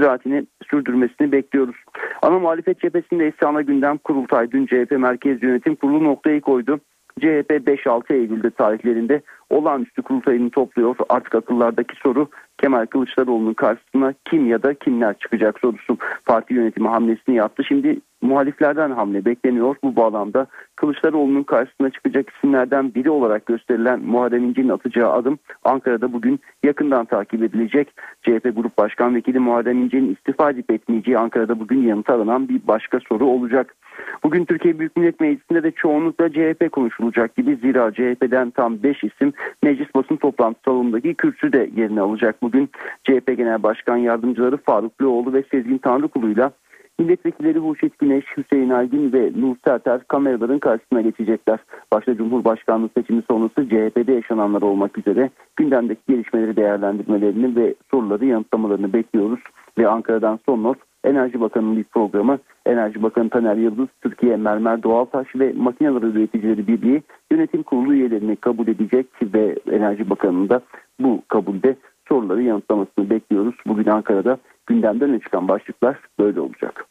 [0.00, 1.76] istirahatini sürdürmesini bekliyoruz.
[2.22, 4.50] Ana muhalefet cephesinde ise ana gündem kurultay.
[4.50, 6.80] Dün CHP Merkez Yönetim Kurulu noktayı koydu.
[7.20, 10.96] CHP 5-6 Eylül'de tarihlerinde olağanüstü kurultayını topluyor.
[11.08, 12.28] Artık akıllardaki soru
[12.58, 15.96] Kemal Kılıçdaroğlu'nun karşısına kim ya da kimler çıkacak sorusu.
[16.26, 17.64] Parti yönetimi hamlesini yaptı.
[17.64, 19.76] Şimdi muhaliflerden hamle bekleniyor.
[19.82, 20.46] Bu bağlamda
[20.76, 27.42] Kılıçdaroğlu'nun karşısına çıkacak isimlerden biri olarak gösterilen Muharrem İnce'nin atacağı adım Ankara'da bugün yakından takip
[27.42, 27.88] edilecek.
[28.22, 33.00] CHP Grup Başkan Vekili Muharrem İnce'nin istifa edip etmeyeceği Ankara'da bugün yanıt aranan bir başka
[33.08, 33.74] soru olacak.
[34.22, 39.32] Bugün Türkiye Büyük Millet Meclisi'nde de çoğunlukla CHP konuşulacak gibi zira CHP'den tam 5 isim
[39.62, 42.42] meclis basın toplantı salonundaki kürsü de yerini alacak.
[42.42, 42.70] Bugün
[43.04, 46.52] CHP Genel Başkan Yardımcıları Faruk Loğlu ve Sezgin Tanrıkulu'yla
[47.00, 51.58] Milletvekilleri Huşet Güneş, Hüseyin Aygün ve Nur Serter kameraların karşısına geçecekler.
[51.92, 59.40] Başta Cumhurbaşkanlığı seçimi sonrası CHP'de yaşananlar olmak üzere gündemdeki gelişmeleri değerlendirmelerini ve soruları yanıtlamalarını bekliyoruz.
[59.78, 65.26] Ve Ankara'dan son not Enerji Bakanı'nın bir programı Enerji Bakanı Taner Yıldız, Türkiye Mermer Doğaltaş
[65.34, 70.60] ve Makineleri Üreticileri Birliği yönetim kurulu üyelerini kabul edecek ve Enerji Bakanı'nın da
[71.00, 71.76] bu kabulde
[72.08, 73.54] soruları yanıtlamasını bekliyoruz.
[73.66, 76.86] Bugün Ankara'da gündemden çıkan başlıklar böyle olacak.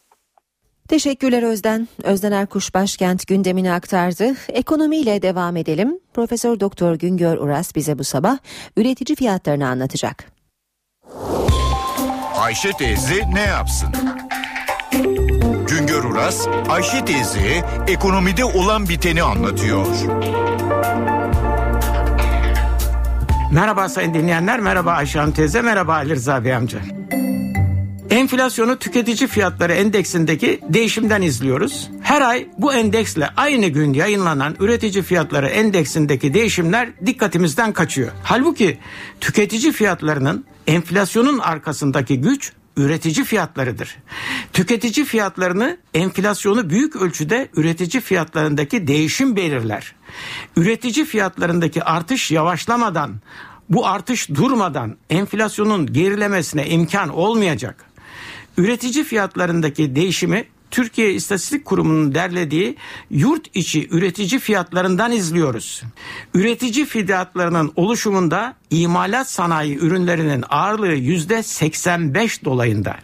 [0.88, 1.88] Teşekkürler Özden.
[2.03, 4.34] Özden Erkuş başkent gündemini aktardı.
[4.53, 5.99] Ekonomiyle devam edelim.
[6.14, 8.38] Profesör Doktor Güngör Uras bize bu sabah
[8.78, 10.39] üretici fiyatlarını anlatacak.
[12.40, 13.90] Ayşe teyze ne yapsın?
[15.68, 19.88] Güngör Uras, Ayşe teyze ekonomide olan biteni anlatıyor.
[23.52, 26.80] Merhaba sayın dinleyenler, merhaba Ayşe Hanım teyze, merhaba Ali Rıza Bey amca.
[28.10, 31.90] Enflasyonu tüketici fiyatları endeksindeki değişimden izliyoruz.
[32.10, 38.12] Her ay bu endeksle aynı gün yayınlanan üretici fiyatları endeksindeki değişimler dikkatimizden kaçıyor.
[38.24, 38.80] Halbuki
[39.22, 43.97] tüketici fiyatlarının enflasyonun arkasındaki güç üretici fiyatlarıdır.
[44.53, 49.95] Tüketici fiyatlarını enflasyonu büyük ölçüde üretici fiyatlarındaki değişim belirler.
[50.55, 53.12] Üretici fiyatlarındaki artış yavaşlamadan
[53.70, 57.86] bu artış durmadan enflasyonun gerilemesine imkan olmayacak.
[58.57, 62.76] Üretici fiyatlarındaki değişimi Türkiye İstatistik Kurumu'nun derlediği
[63.09, 65.84] yurt içi üretici fiyatlarından izliyoruz.
[66.34, 72.95] Üretici fiyatlarının oluşumunda imalat sanayi ürünlerinin ağırlığı yüzde 85 dolayında.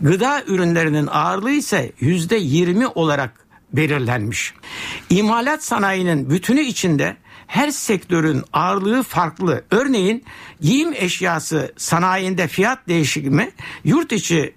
[0.00, 4.54] Gıda ürünlerinin ağırlığı ise yüzde 20 olarak belirlenmiş.
[5.10, 9.64] İmalat sanayinin bütünü içinde her sektörün ağırlığı farklı.
[9.70, 10.24] Örneğin
[10.60, 13.50] giyim eşyası sanayinde fiyat değişimi
[13.84, 14.54] yurt içi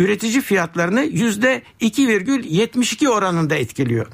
[0.00, 4.06] üretici fiyatlarını yüzde 2,72 oranında etkiliyor.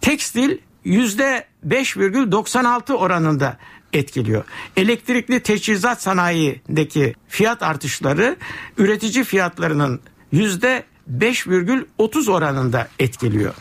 [0.00, 3.58] Tekstil yüzde 5,96 oranında
[3.92, 4.44] etkiliyor.
[4.76, 8.36] Elektrikli teçhizat sanayindeki fiyat artışları
[8.78, 10.00] üretici fiyatlarının
[10.32, 10.84] yüzde
[11.18, 13.54] 5,30 oranında etkiliyor.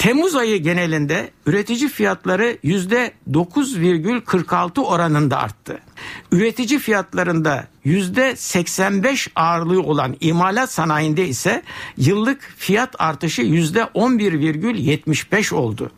[0.00, 5.78] Temmuz ayı genelinde üretici fiyatları yüzde 9,46 oranında arttı.
[6.32, 11.62] Üretici fiyatlarında yüzde 85 ağırlığı olan imalat sanayinde ise
[11.96, 15.90] yıllık fiyat artışı yüzde 11,75 oldu.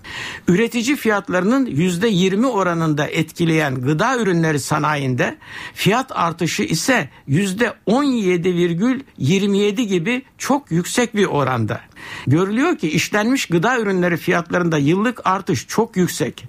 [0.49, 5.37] Üretici fiyatlarının yüzde 20 oranında etkileyen gıda ürünleri sanayinde
[5.75, 11.81] fiyat artışı ise yüzde 17,27 gibi çok yüksek bir oranda.
[12.27, 16.45] Görülüyor ki işlenmiş gıda ürünleri fiyatlarında yıllık artış çok yüksek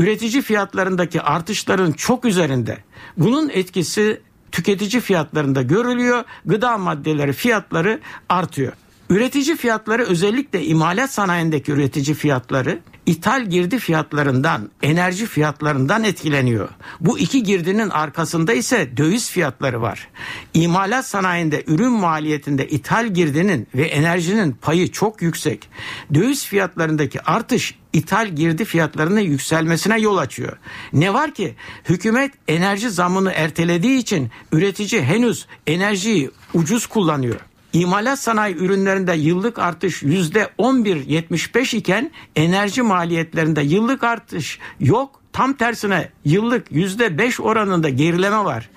[0.00, 2.78] üretici fiyatlarındaki artışların çok üzerinde.
[3.16, 4.20] Bunun etkisi
[4.52, 6.24] tüketici fiyatlarında görülüyor.
[6.46, 8.72] Gıda maddeleri fiyatları artıyor.
[9.10, 16.68] Üretici fiyatları özellikle imalat sanayindeki üretici fiyatları ithal girdi fiyatlarından, enerji fiyatlarından etkileniyor.
[17.00, 20.08] Bu iki girdinin arkasında ise döviz fiyatları var.
[20.54, 25.68] İmalat sanayinde ürün maliyetinde ithal girdinin ve enerjinin payı çok yüksek.
[26.14, 30.58] Döviz fiyatlarındaki artış ithal girdi fiyatlarının yükselmesine yol açıyor.
[30.92, 31.54] Ne var ki
[31.88, 37.40] hükümet enerji zamını ertelediği için üretici henüz enerjiyi ucuz kullanıyor.
[37.72, 45.20] İmalat sanayi ürünlerinde yıllık artış yüzde 11.75 iken enerji maliyetlerinde yıllık artış yok.
[45.32, 48.70] Tam tersine yıllık yüzde 5 oranında gerileme var.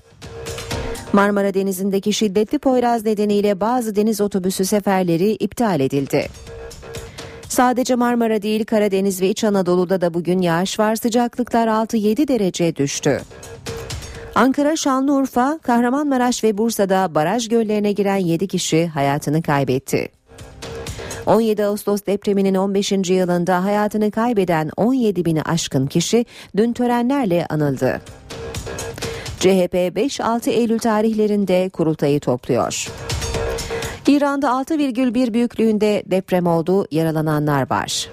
[1.13, 6.27] Marmara Denizi'ndeki şiddetli poyraz nedeniyle bazı deniz otobüsü seferleri iptal edildi.
[7.49, 10.95] Sadece Marmara değil Karadeniz ve İç Anadolu'da da bugün yağış var.
[10.95, 13.21] Sıcaklıklar 6-7 derece düştü.
[14.35, 20.09] Ankara, Şanlıurfa, Kahramanmaraş ve Bursa'da baraj göllerine giren 7 kişi hayatını kaybetti.
[21.25, 22.91] 17 Ağustos depreminin 15.
[22.91, 26.25] yılında hayatını kaybeden 17 bini aşkın kişi
[26.57, 28.01] dün törenlerle anıldı.
[29.39, 32.87] CHP 5-6 Eylül tarihlerinde kurultayı topluyor.
[34.09, 38.09] İran'da 6,1 büyüklüğünde deprem oldu, yaralananlar var.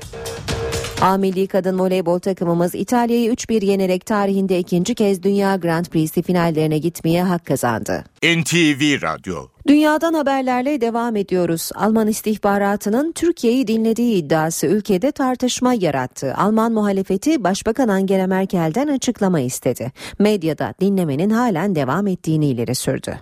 [1.00, 6.78] A milli kadın voleybol takımımız İtalya'yı 3-1 yenerek tarihinde ikinci kez Dünya Grand Prix'si finallerine
[6.78, 8.04] gitmeye hak kazandı.
[8.22, 9.36] NTV Radyo
[9.68, 11.70] Dünyadan haberlerle devam ediyoruz.
[11.74, 16.34] Alman istihbaratının Türkiye'yi dinlediği iddiası ülkede tartışma yarattı.
[16.36, 19.92] Alman muhalefeti Başbakan Angela Merkel'den açıklama istedi.
[20.18, 23.18] Medyada dinlemenin halen devam ettiğini ileri sürdü.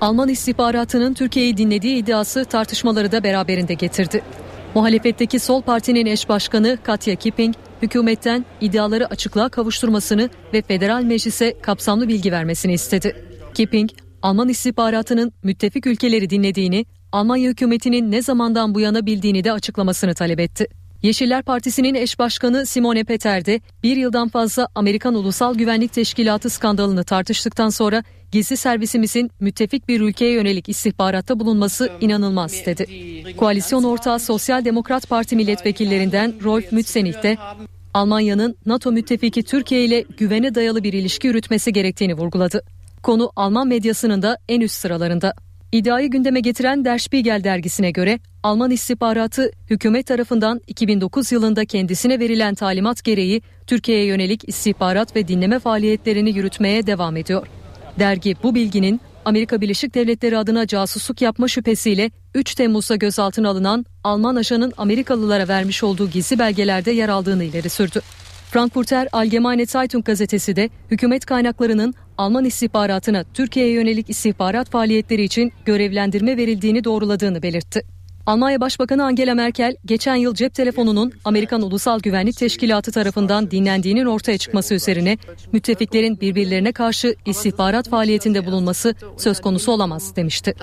[0.00, 4.22] Alman istihbaratının Türkiye'yi dinlediği iddiası tartışmaları da beraberinde getirdi.
[4.74, 12.08] Muhalefetteki Sol Parti'nin eş başkanı Katya Kipping, hükümetten iddiaları açıklığa kavuşturmasını ve federal meclise kapsamlı
[12.08, 13.24] bilgi vermesini istedi.
[13.54, 13.90] Kipping,
[14.22, 20.40] Alman istihbaratının müttefik ülkeleri dinlediğini, Almanya hükümetinin ne zamandan bu yana bildiğini de açıklamasını talep
[20.40, 20.66] etti.
[21.02, 27.04] Yeşiller Partisi'nin eş başkanı Simone Peter de bir yıldan fazla Amerikan Ulusal Güvenlik Teşkilatı skandalını
[27.04, 32.86] tartıştıktan sonra gizli servisimizin müttefik bir ülkeye yönelik istihbaratta bulunması inanılmaz dedi.
[33.36, 37.36] Koalisyon ortağı Sosyal Demokrat Parti milletvekillerinden Rolf Mützenich de
[37.94, 42.62] Almanya'nın NATO müttefiki Türkiye ile güvene dayalı bir ilişki yürütmesi gerektiğini vurguladı.
[43.02, 45.34] Konu Alman medyasının da en üst sıralarında.
[45.72, 52.54] İddiayı gündeme getiren Der Spiegel dergisine göre Alman istihbaratı hükümet tarafından 2009 yılında kendisine verilen
[52.54, 57.46] talimat gereği Türkiye'ye yönelik istihbarat ve dinleme faaliyetlerini yürütmeye devam ediyor.
[57.98, 64.36] Dergi bu bilginin Amerika Birleşik Devletleri adına casusluk yapma şüphesiyle 3 Temmuz'da gözaltına alınan Alman
[64.36, 68.00] ajanın Amerikalılara vermiş olduğu gizli belgelerde yer aldığını ileri sürdü.
[68.50, 76.36] Frankfurter Allgemeine Zeitung gazetesi de hükümet kaynaklarının Alman istihbaratına Türkiye'ye yönelik istihbarat faaliyetleri için görevlendirme
[76.36, 77.82] verildiğini doğruladığını belirtti.
[78.26, 84.38] Almanya Başbakanı Angela Merkel geçen yıl cep telefonunun Amerikan Ulusal Güvenlik Teşkilatı tarafından dinlendiğinin ortaya
[84.38, 85.18] çıkması üzerine
[85.52, 90.54] müttefiklerin birbirlerine karşı istihbarat faaliyetinde bulunması söz konusu olamaz demişti.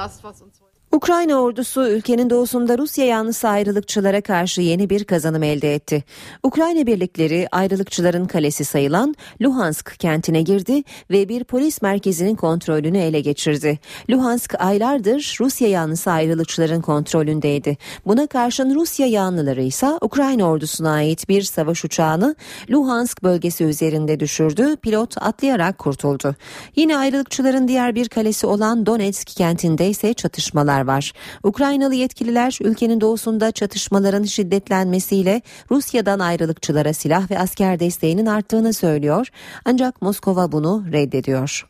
[0.91, 6.03] Ukrayna ordusu ülkenin doğusunda Rusya yanlısı ayrılıkçılara karşı yeni bir kazanım elde etti.
[6.43, 13.79] Ukrayna birlikleri ayrılıkçıların kalesi sayılan Luhansk kentine girdi ve bir polis merkezinin kontrolünü ele geçirdi.
[14.09, 17.77] Luhansk aylardır Rusya yanlısı ayrılıkçıların kontrolündeydi.
[18.05, 22.35] Buna karşın Rusya yanlıları ise Ukrayna ordusuna ait bir savaş uçağını
[22.69, 24.75] Luhansk bölgesi üzerinde düşürdü.
[24.75, 26.35] Pilot atlayarak kurtuldu.
[26.75, 31.13] Yine ayrılıkçıların diğer bir kalesi olan Donetsk kentinde ise çatışmalar var.
[31.43, 39.27] Ukraynalı yetkililer ülkenin doğusunda çatışmaların şiddetlenmesiyle Rusya'dan ayrılıkçılara silah ve asker desteğinin arttığını söylüyor.
[39.65, 41.67] Ancak Moskova bunu reddediyor.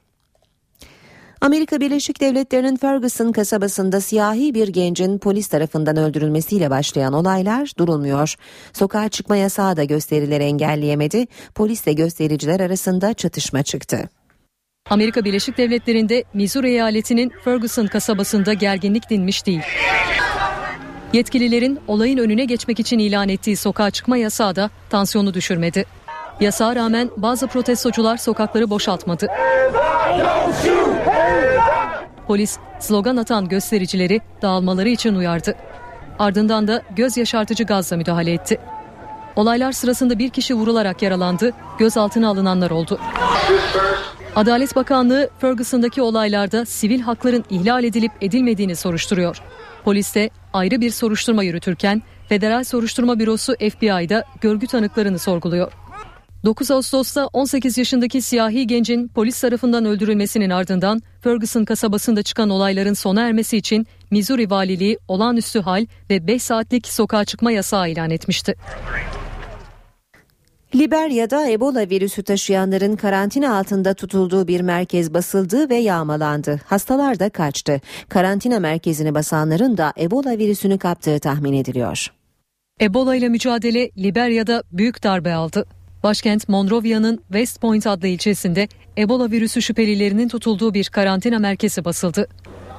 [1.42, 8.36] Amerika Birleşik Devletleri'nin Ferguson kasabasında siyahi bir gencin polis tarafından öldürülmesiyle başlayan olaylar durulmuyor.
[8.74, 11.26] Sokağa çıkma yasağı da gösterileri engelleyemedi.
[11.56, 14.10] Polisle göstericiler arasında çatışma çıktı.
[14.90, 19.62] Amerika Birleşik Devletleri'nde Missouri eyaletinin Ferguson kasabasında gerginlik dinmiş değil.
[21.14, 25.86] Yetkililerin olayın önüne geçmek için ilan ettiği sokağa çıkma yasağı da tansiyonu düşürmedi.
[26.40, 29.28] Yasağa rağmen bazı protestocular sokakları boşaltmadı.
[32.28, 35.56] Polis slogan atan göstericileri dağılmaları için uyardı.
[36.20, 38.60] Ardından da göz yaşartıcı gazla müdahale etti.
[39.36, 43.00] Olaylar sırasında bir kişi vurularak yaralandı, gözaltına alınanlar oldu.
[44.38, 49.42] Adalet Bakanlığı Ferguson'daki olaylarda sivil hakların ihlal edilip edilmediğini soruşturuyor.
[49.84, 55.72] Polis de ayrı bir soruşturma yürütürken Federal Soruşturma Bürosu FBI'da görgü tanıklarını sorguluyor.
[56.46, 63.22] 9 Ağustos'ta 18 yaşındaki siyahi gencin polis tarafından öldürülmesinin ardından Ferguson kasabasında çıkan olayların sona
[63.22, 68.56] ermesi için Missouri Valiliği olağanüstü hal ve 5 saatlik sokağa çıkma yasağı ilan etmişti.
[70.76, 76.60] Liberya'da Ebola virüsü taşıyanların karantina altında tutulduğu bir merkez basıldı ve yağmalandı.
[76.66, 77.82] Hastalar da kaçtı.
[78.10, 82.08] Karantina merkezini basanların da Ebola virüsünü kaptığı tahmin ediliyor.
[82.82, 85.66] Ebola ile mücadele Liberya'da büyük darbe aldı.
[86.04, 92.28] Başkent Monrovia'nın West Point adlı ilçesinde Ebola virüsü şüphelilerinin tutulduğu bir karantina merkezi basıldı.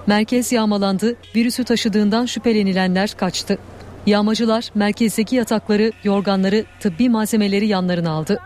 [0.07, 3.59] Merkez yağmalandı, virüsü taşıdığından şüphelenilenler kaçtı.
[4.07, 8.39] Yağmacılar merkezdeki yatakları, yorganları, tıbbi malzemeleri yanlarına aldı.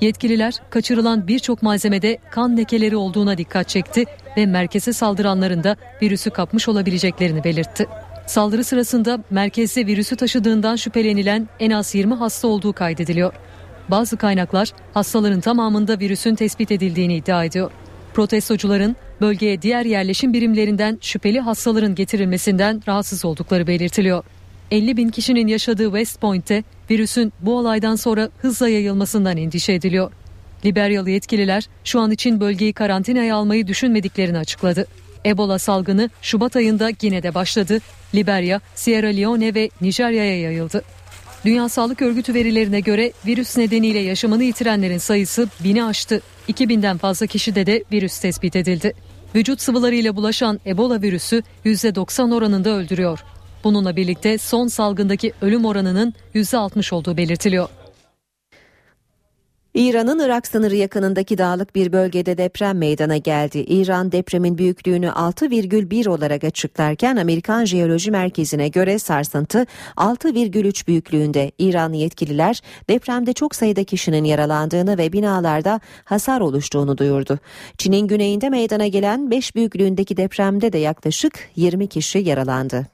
[0.00, 4.04] Yetkililer kaçırılan birçok malzemede kan lekeleri olduğuna dikkat çekti
[4.36, 7.86] ve merkeze saldıranların da virüsü kapmış olabileceklerini belirtti.
[8.26, 13.32] Saldırı sırasında merkezde virüsü taşıdığından şüphelenilen en az 20 hasta olduğu kaydediliyor.
[13.88, 17.70] Bazı kaynaklar hastaların tamamında virüsün tespit edildiğini iddia ediyor.
[18.14, 24.24] Protestocuların bölgeye diğer yerleşim birimlerinden şüpheli hastaların getirilmesinden rahatsız oldukları belirtiliyor.
[24.70, 30.12] 50 bin kişinin yaşadığı West Point'te virüsün bu olaydan sonra hızla yayılmasından endişe ediliyor.
[30.64, 34.86] Liberyalı yetkililer şu an için bölgeyi karantinaya almayı düşünmediklerini açıkladı.
[35.26, 37.78] Ebola salgını Şubat ayında Gine'de başladı.
[38.14, 40.82] Liberya, Sierra Leone ve Nijerya'ya yayıldı.
[41.44, 46.20] Dünya Sağlık Örgütü verilerine göre virüs nedeniyle yaşamını yitirenlerin sayısı bini aştı.
[46.48, 48.92] 2000'den fazla kişide de virüs tespit edildi.
[49.34, 53.24] Vücut sıvılarıyla bulaşan Ebola virüsü %90 oranında öldürüyor.
[53.64, 57.68] Bununla birlikte son salgındaki ölüm oranının %60 olduğu belirtiliyor.
[59.74, 63.58] İran'ın Irak sınırı yakınındaki dağlık bir bölgede deprem meydana geldi.
[63.58, 71.52] İran depremin büyüklüğünü 6,1 olarak açıklarken Amerikan Jeoloji Merkezi'ne göre sarsıntı 6,3 büyüklüğünde.
[71.58, 77.38] İran yetkililer depremde çok sayıda kişinin yaralandığını ve binalarda hasar oluştuğunu duyurdu.
[77.78, 82.93] Çin'in güneyinde meydana gelen 5 büyüklüğündeki depremde de yaklaşık 20 kişi yaralandı.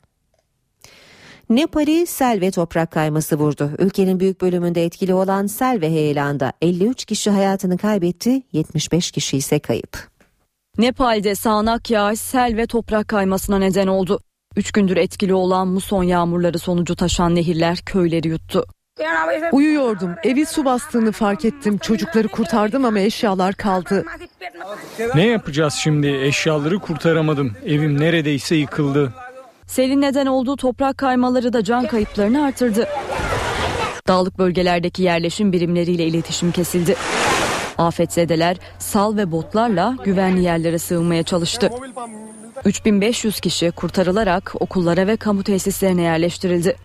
[1.51, 3.71] Nepal'i sel ve toprak kayması vurdu.
[3.79, 9.59] Ülkenin büyük bölümünde etkili olan sel ve heyelanda 53 kişi hayatını kaybetti, 75 kişi ise
[9.59, 10.09] kayıp.
[10.79, 14.21] Nepal'de sağanak yağış sel ve toprak kaymasına neden oldu.
[14.57, 18.65] Üç gündür etkili olan muson yağmurları sonucu taşan nehirler köyleri yuttu.
[19.53, 20.11] Uyuyordum.
[20.25, 21.79] Evi su bastığını fark ettim.
[21.79, 24.05] Çocukları kurtardım ama eşyalar kaldı.
[25.15, 26.09] Ne yapacağız şimdi?
[26.09, 27.53] Eşyaları kurtaramadım.
[27.67, 29.13] Evim neredeyse yıkıldı.
[29.71, 32.89] Selin neden olduğu toprak kaymaları da can kayıplarını artırdı.
[34.09, 36.97] Dağlık bölgelerdeki yerleşim birimleriyle iletişim kesildi.
[37.79, 41.71] Afetzedeler sal ve botlarla güvenli yerlere sığınmaya çalıştı.
[42.65, 46.77] 3500 kişi kurtarılarak okullara ve kamu tesislerine yerleştirildi.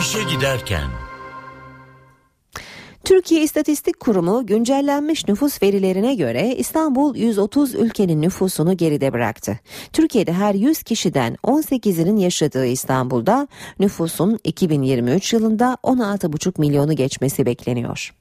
[0.00, 1.03] İşe giderken
[3.04, 9.58] Türkiye İstatistik Kurumu güncellenmiş nüfus verilerine göre İstanbul 130 ülkenin nüfusunu geride bıraktı.
[9.92, 13.48] Türkiye'de her 100 kişiden 18'inin yaşadığı İstanbul'da
[13.80, 18.14] nüfusun 2023 yılında 16,5 milyonu geçmesi bekleniyor.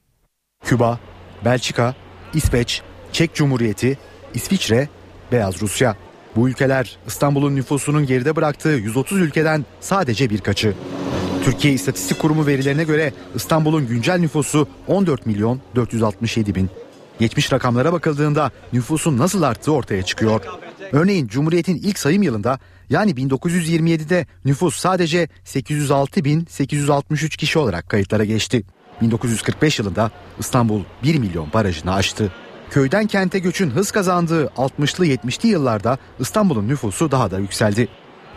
[0.64, 1.00] Küba,
[1.46, 1.96] Belçika,
[2.34, 2.82] İsveç,
[3.12, 3.98] Çek Cumhuriyeti,
[4.34, 4.90] İsviçre,
[5.32, 5.96] Beyaz Rusya.
[6.36, 10.74] Bu ülkeler İstanbul'un nüfusunun geride bıraktığı 130 ülkeden sadece birkaçı.
[11.44, 16.70] Türkiye İstatistik Kurumu verilerine göre İstanbul'un güncel nüfusu 14 milyon 467 bin.
[17.20, 20.42] Geçmiş rakamlara bakıldığında nüfusun nasıl arttığı ortaya çıkıyor.
[20.92, 22.60] Örneğin Cumhuriyet'in ilk sayım yılında
[22.90, 28.64] yani 1927'de nüfus sadece 806.863 kişi olarak kayıtlara geçti.
[29.02, 32.32] 1945 yılında İstanbul 1 milyon barajını aştı.
[32.70, 37.88] Köyden kente göçün hız kazandığı 60'lı 70'li yıllarda İstanbul'un nüfusu daha da yükseldi.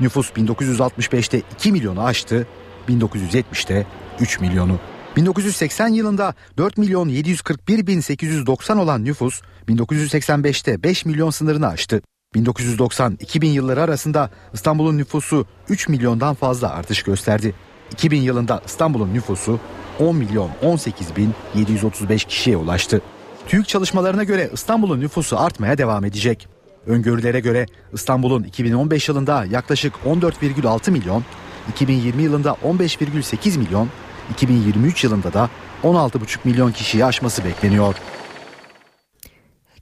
[0.01, 2.47] Nüfus 1965'te 2 milyonu aştı,
[2.89, 3.87] 1970'te
[4.21, 4.79] 3 milyonu.
[5.17, 12.03] 1980 yılında 4 milyon 741 bin 890 olan nüfus 1985'te 5 milyon sınırını aştı.
[12.35, 17.55] 1990-2000 yılları arasında İstanbul'un nüfusu 3 milyondan fazla artış gösterdi.
[17.93, 19.61] 2000 yılında İstanbul'un nüfusu
[20.01, 23.03] 10 milyon 18 bin 735 kişiye ulaştı.
[23.49, 26.49] TÜİK çalışmalarına göre İstanbul'un nüfusu artmaya devam edecek.
[26.87, 31.25] Öngörülere göre İstanbul'un 2015 yılında yaklaşık 14,6 milyon,
[31.71, 33.89] 2020 yılında 15,8 milyon,
[34.31, 35.51] 2023 yılında da
[35.85, 37.95] 16,5 milyon kişiyi aşması bekleniyor.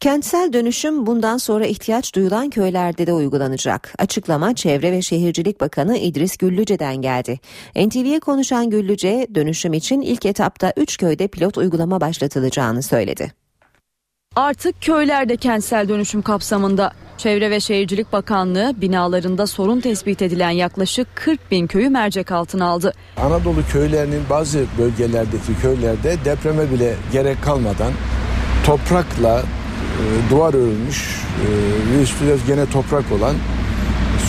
[0.01, 3.95] Kentsel dönüşüm bundan sonra ihtiyaç duyulan köylerde de uygulanacak.
[3.99, 7.41] Açıklama Çevre ve Şehircilik Bakanı İdris Güllüce'den geldi.
[7.77, 13.44] NTV'ye konuşan Güllüce, dönüşüm için ilk etapta 3 köyde pilot uygulama başlatılacağını söyledi.
[14.37, 21.51] Artık köylerde kentsel dönüşüm kapsamında Çevre ve Şehircilik Bakanlığı binalarında sorun tespit edilen yaklaşık 40
[21.51, 22.93] bin köyü mercek altına aldı.
[23.17, 27.93] Anadolu köylerinin bazı bölgelerdeki köylerde depreme bile gerek kalmadan
[28.67, 31.49] toprakla e, duvar örülmüş e,
[31.93, 33.35] ve üstüne gene toprak olan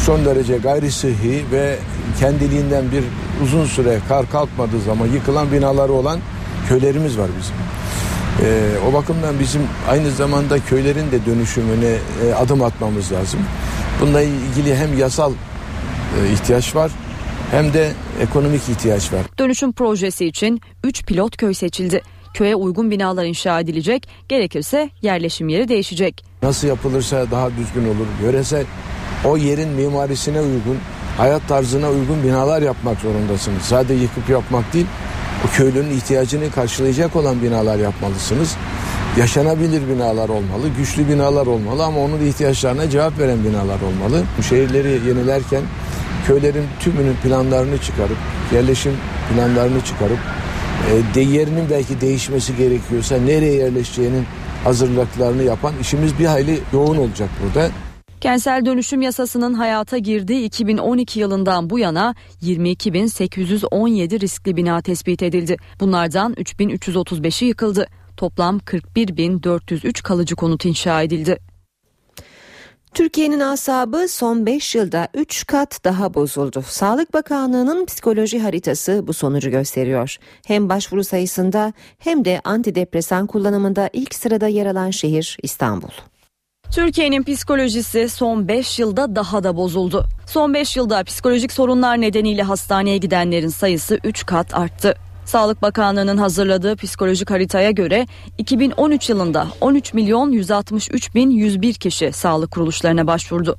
[0.06, 1.77] son derece gayri sıhhi ve
[2.19, 3.03] kendiliğinden bir
[3.44, 6.19] uzun süre kar kalkmadığı zaman yıkılan binaları olan
[6.69, 7.56] köylerimiz var bizim.
[8.44, 11.95] E, o bakımdan bizim aynı zamanda köylerin de dönüşümüne
[12.26, 13.40] e, adım atmamız lazım.
[14.02, 16.91] Bununla ilgili hem yasal e, ihtiyaç var
[17.52, 17.91] hem de
[18.22, 19.22] ekonomik ihtiyaç var.
[19.40, 22.02] Dönüşüm projesi için 3 pilot köy seçildi.
[22.34, 26.26] Köye uygun binalar inşa edilecek, gerekirse yerleşim yeri değişecek.
[26.44, 28.07] Nasıl yapılırsa daha düzgün olur.
[28.24, 28.66] Yöresel
[29.26, 30.78] o yerin mimarisine uygun,
[31.18, 33.62] hayat tarzına uygun binalar yapmak zorundasınız.
[33.62, 34.86] Sadece yıkıp yapmak değil,
[35.45, 38.55] o köylünün ihtiyacını karşılayacak olan binalar yapmalısınız.
[39.17, 44.23] Yaşanabilir binalar olmalı, güçlü binalar olmalı ama onun ihtiyaçlarına cevap veren binalar olmalı.
[44.49, 45.61] Şehirleri yenilerken
[46.27, 48.17] köylerin tümünün planlarını çıkarıp,
[48.53, 48.93] yerleşim
[49.34, 50.19] planlarını çıkarıp,
[51.15, 54.26] e, yerinin belki değişmesi gerekiyorsa nereye yerleşeceğinin
[54.63, 57.69] hazırlıklarını yapan işimiz bir hayli yoğun olacak burada.
[58.26, 65.57] Kentsel dönüşüm yasasının hayata girdiği 2012 yılından bu yana 22.817 riskli bina tespit edildi.
[65.80, 67.88] Bunlardan 3.335'i yıkıldı.
[68.18, 71.38] Toplam 41.403 kalıcı konut inşa edildi.
[72.93, 76.64] Türkiye'nin asabı son 5 yılda 3 kat daha bozuldu.
[76.68, 80.18] Sağlık Bakanlığı'nın psikoloji haritası bu sonucu gösteriyor.
[80.47, 86.15] Hem başvuru sayısında hem de antidepresan kullanımında ilk sırada yer alan şehir İstanbul.
[86.76, 90.06] Türkiye'nin psikolojisi son 5 yılda daha da bozuldu.
[90.26, 94.95] Son 5 yılda psikolojik sorunlar nedeniyle hastaneye gidenlerin sayısı 3 kat arttı.
[95.26, 98.07] Sağlık Bakanlığı'nın hazırladığı psikolojik haritaya göre
[98.38, 103.56] 2013 yılında 13 milyon 163 bin 101 kişi sağlık kuruluşlarına başvurdu.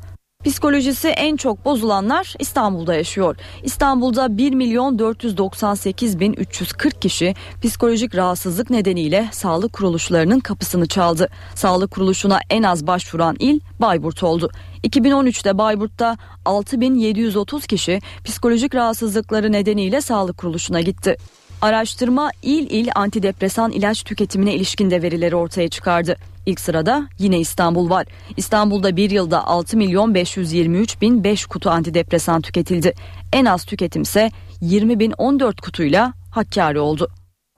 [0.46, 3.36] Psikolojisi en çok bozulanlar İstanbul'da yaşıyor.
[3.62, 11.28] İstanbul'da 1 milyon 498 bin 340 kişi psikolojik rahatsızlık nedeniyle sağlık kuruluşlarının kapısını çaldı.
[11.54, 14.50] Sağlık kuruluşuna en az başvuran il Bayburt oldu.
[14.84, 21.16] 2013'te Bayburt'ta 6730 kişi psikolojik rahatsızlıkları nedeniyle sağlık kuruluşuna gitti.
[21.62, 26.16] Araştırma il il antidepresan ilaç tüketimine ilişkin de verileri ortaya çıkardı.
[26.46, 28.06] İlk sırada yine İstanbul var.
[28.36, 32.94] İstanbul'da bir yılda 6 milyon 523 bin 5 kutu antidepresan tüketildi.
[33.32, 37.08] En az tüketimse 20 bin 14 kutuyla Hakkari oldu.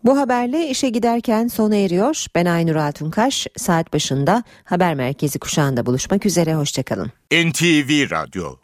[0.05, 2.27] Bu haberle işe giderken sona eriyor.
[2.35, 3.47] Ben Aynur Altunkaş.
[3.57, 6.55] Saat başında haber merkezi kuşağında buluşmak üzere.
[6.55, 7.13] Hoşçakalın.
[7.33, 8.55] NTV Radyo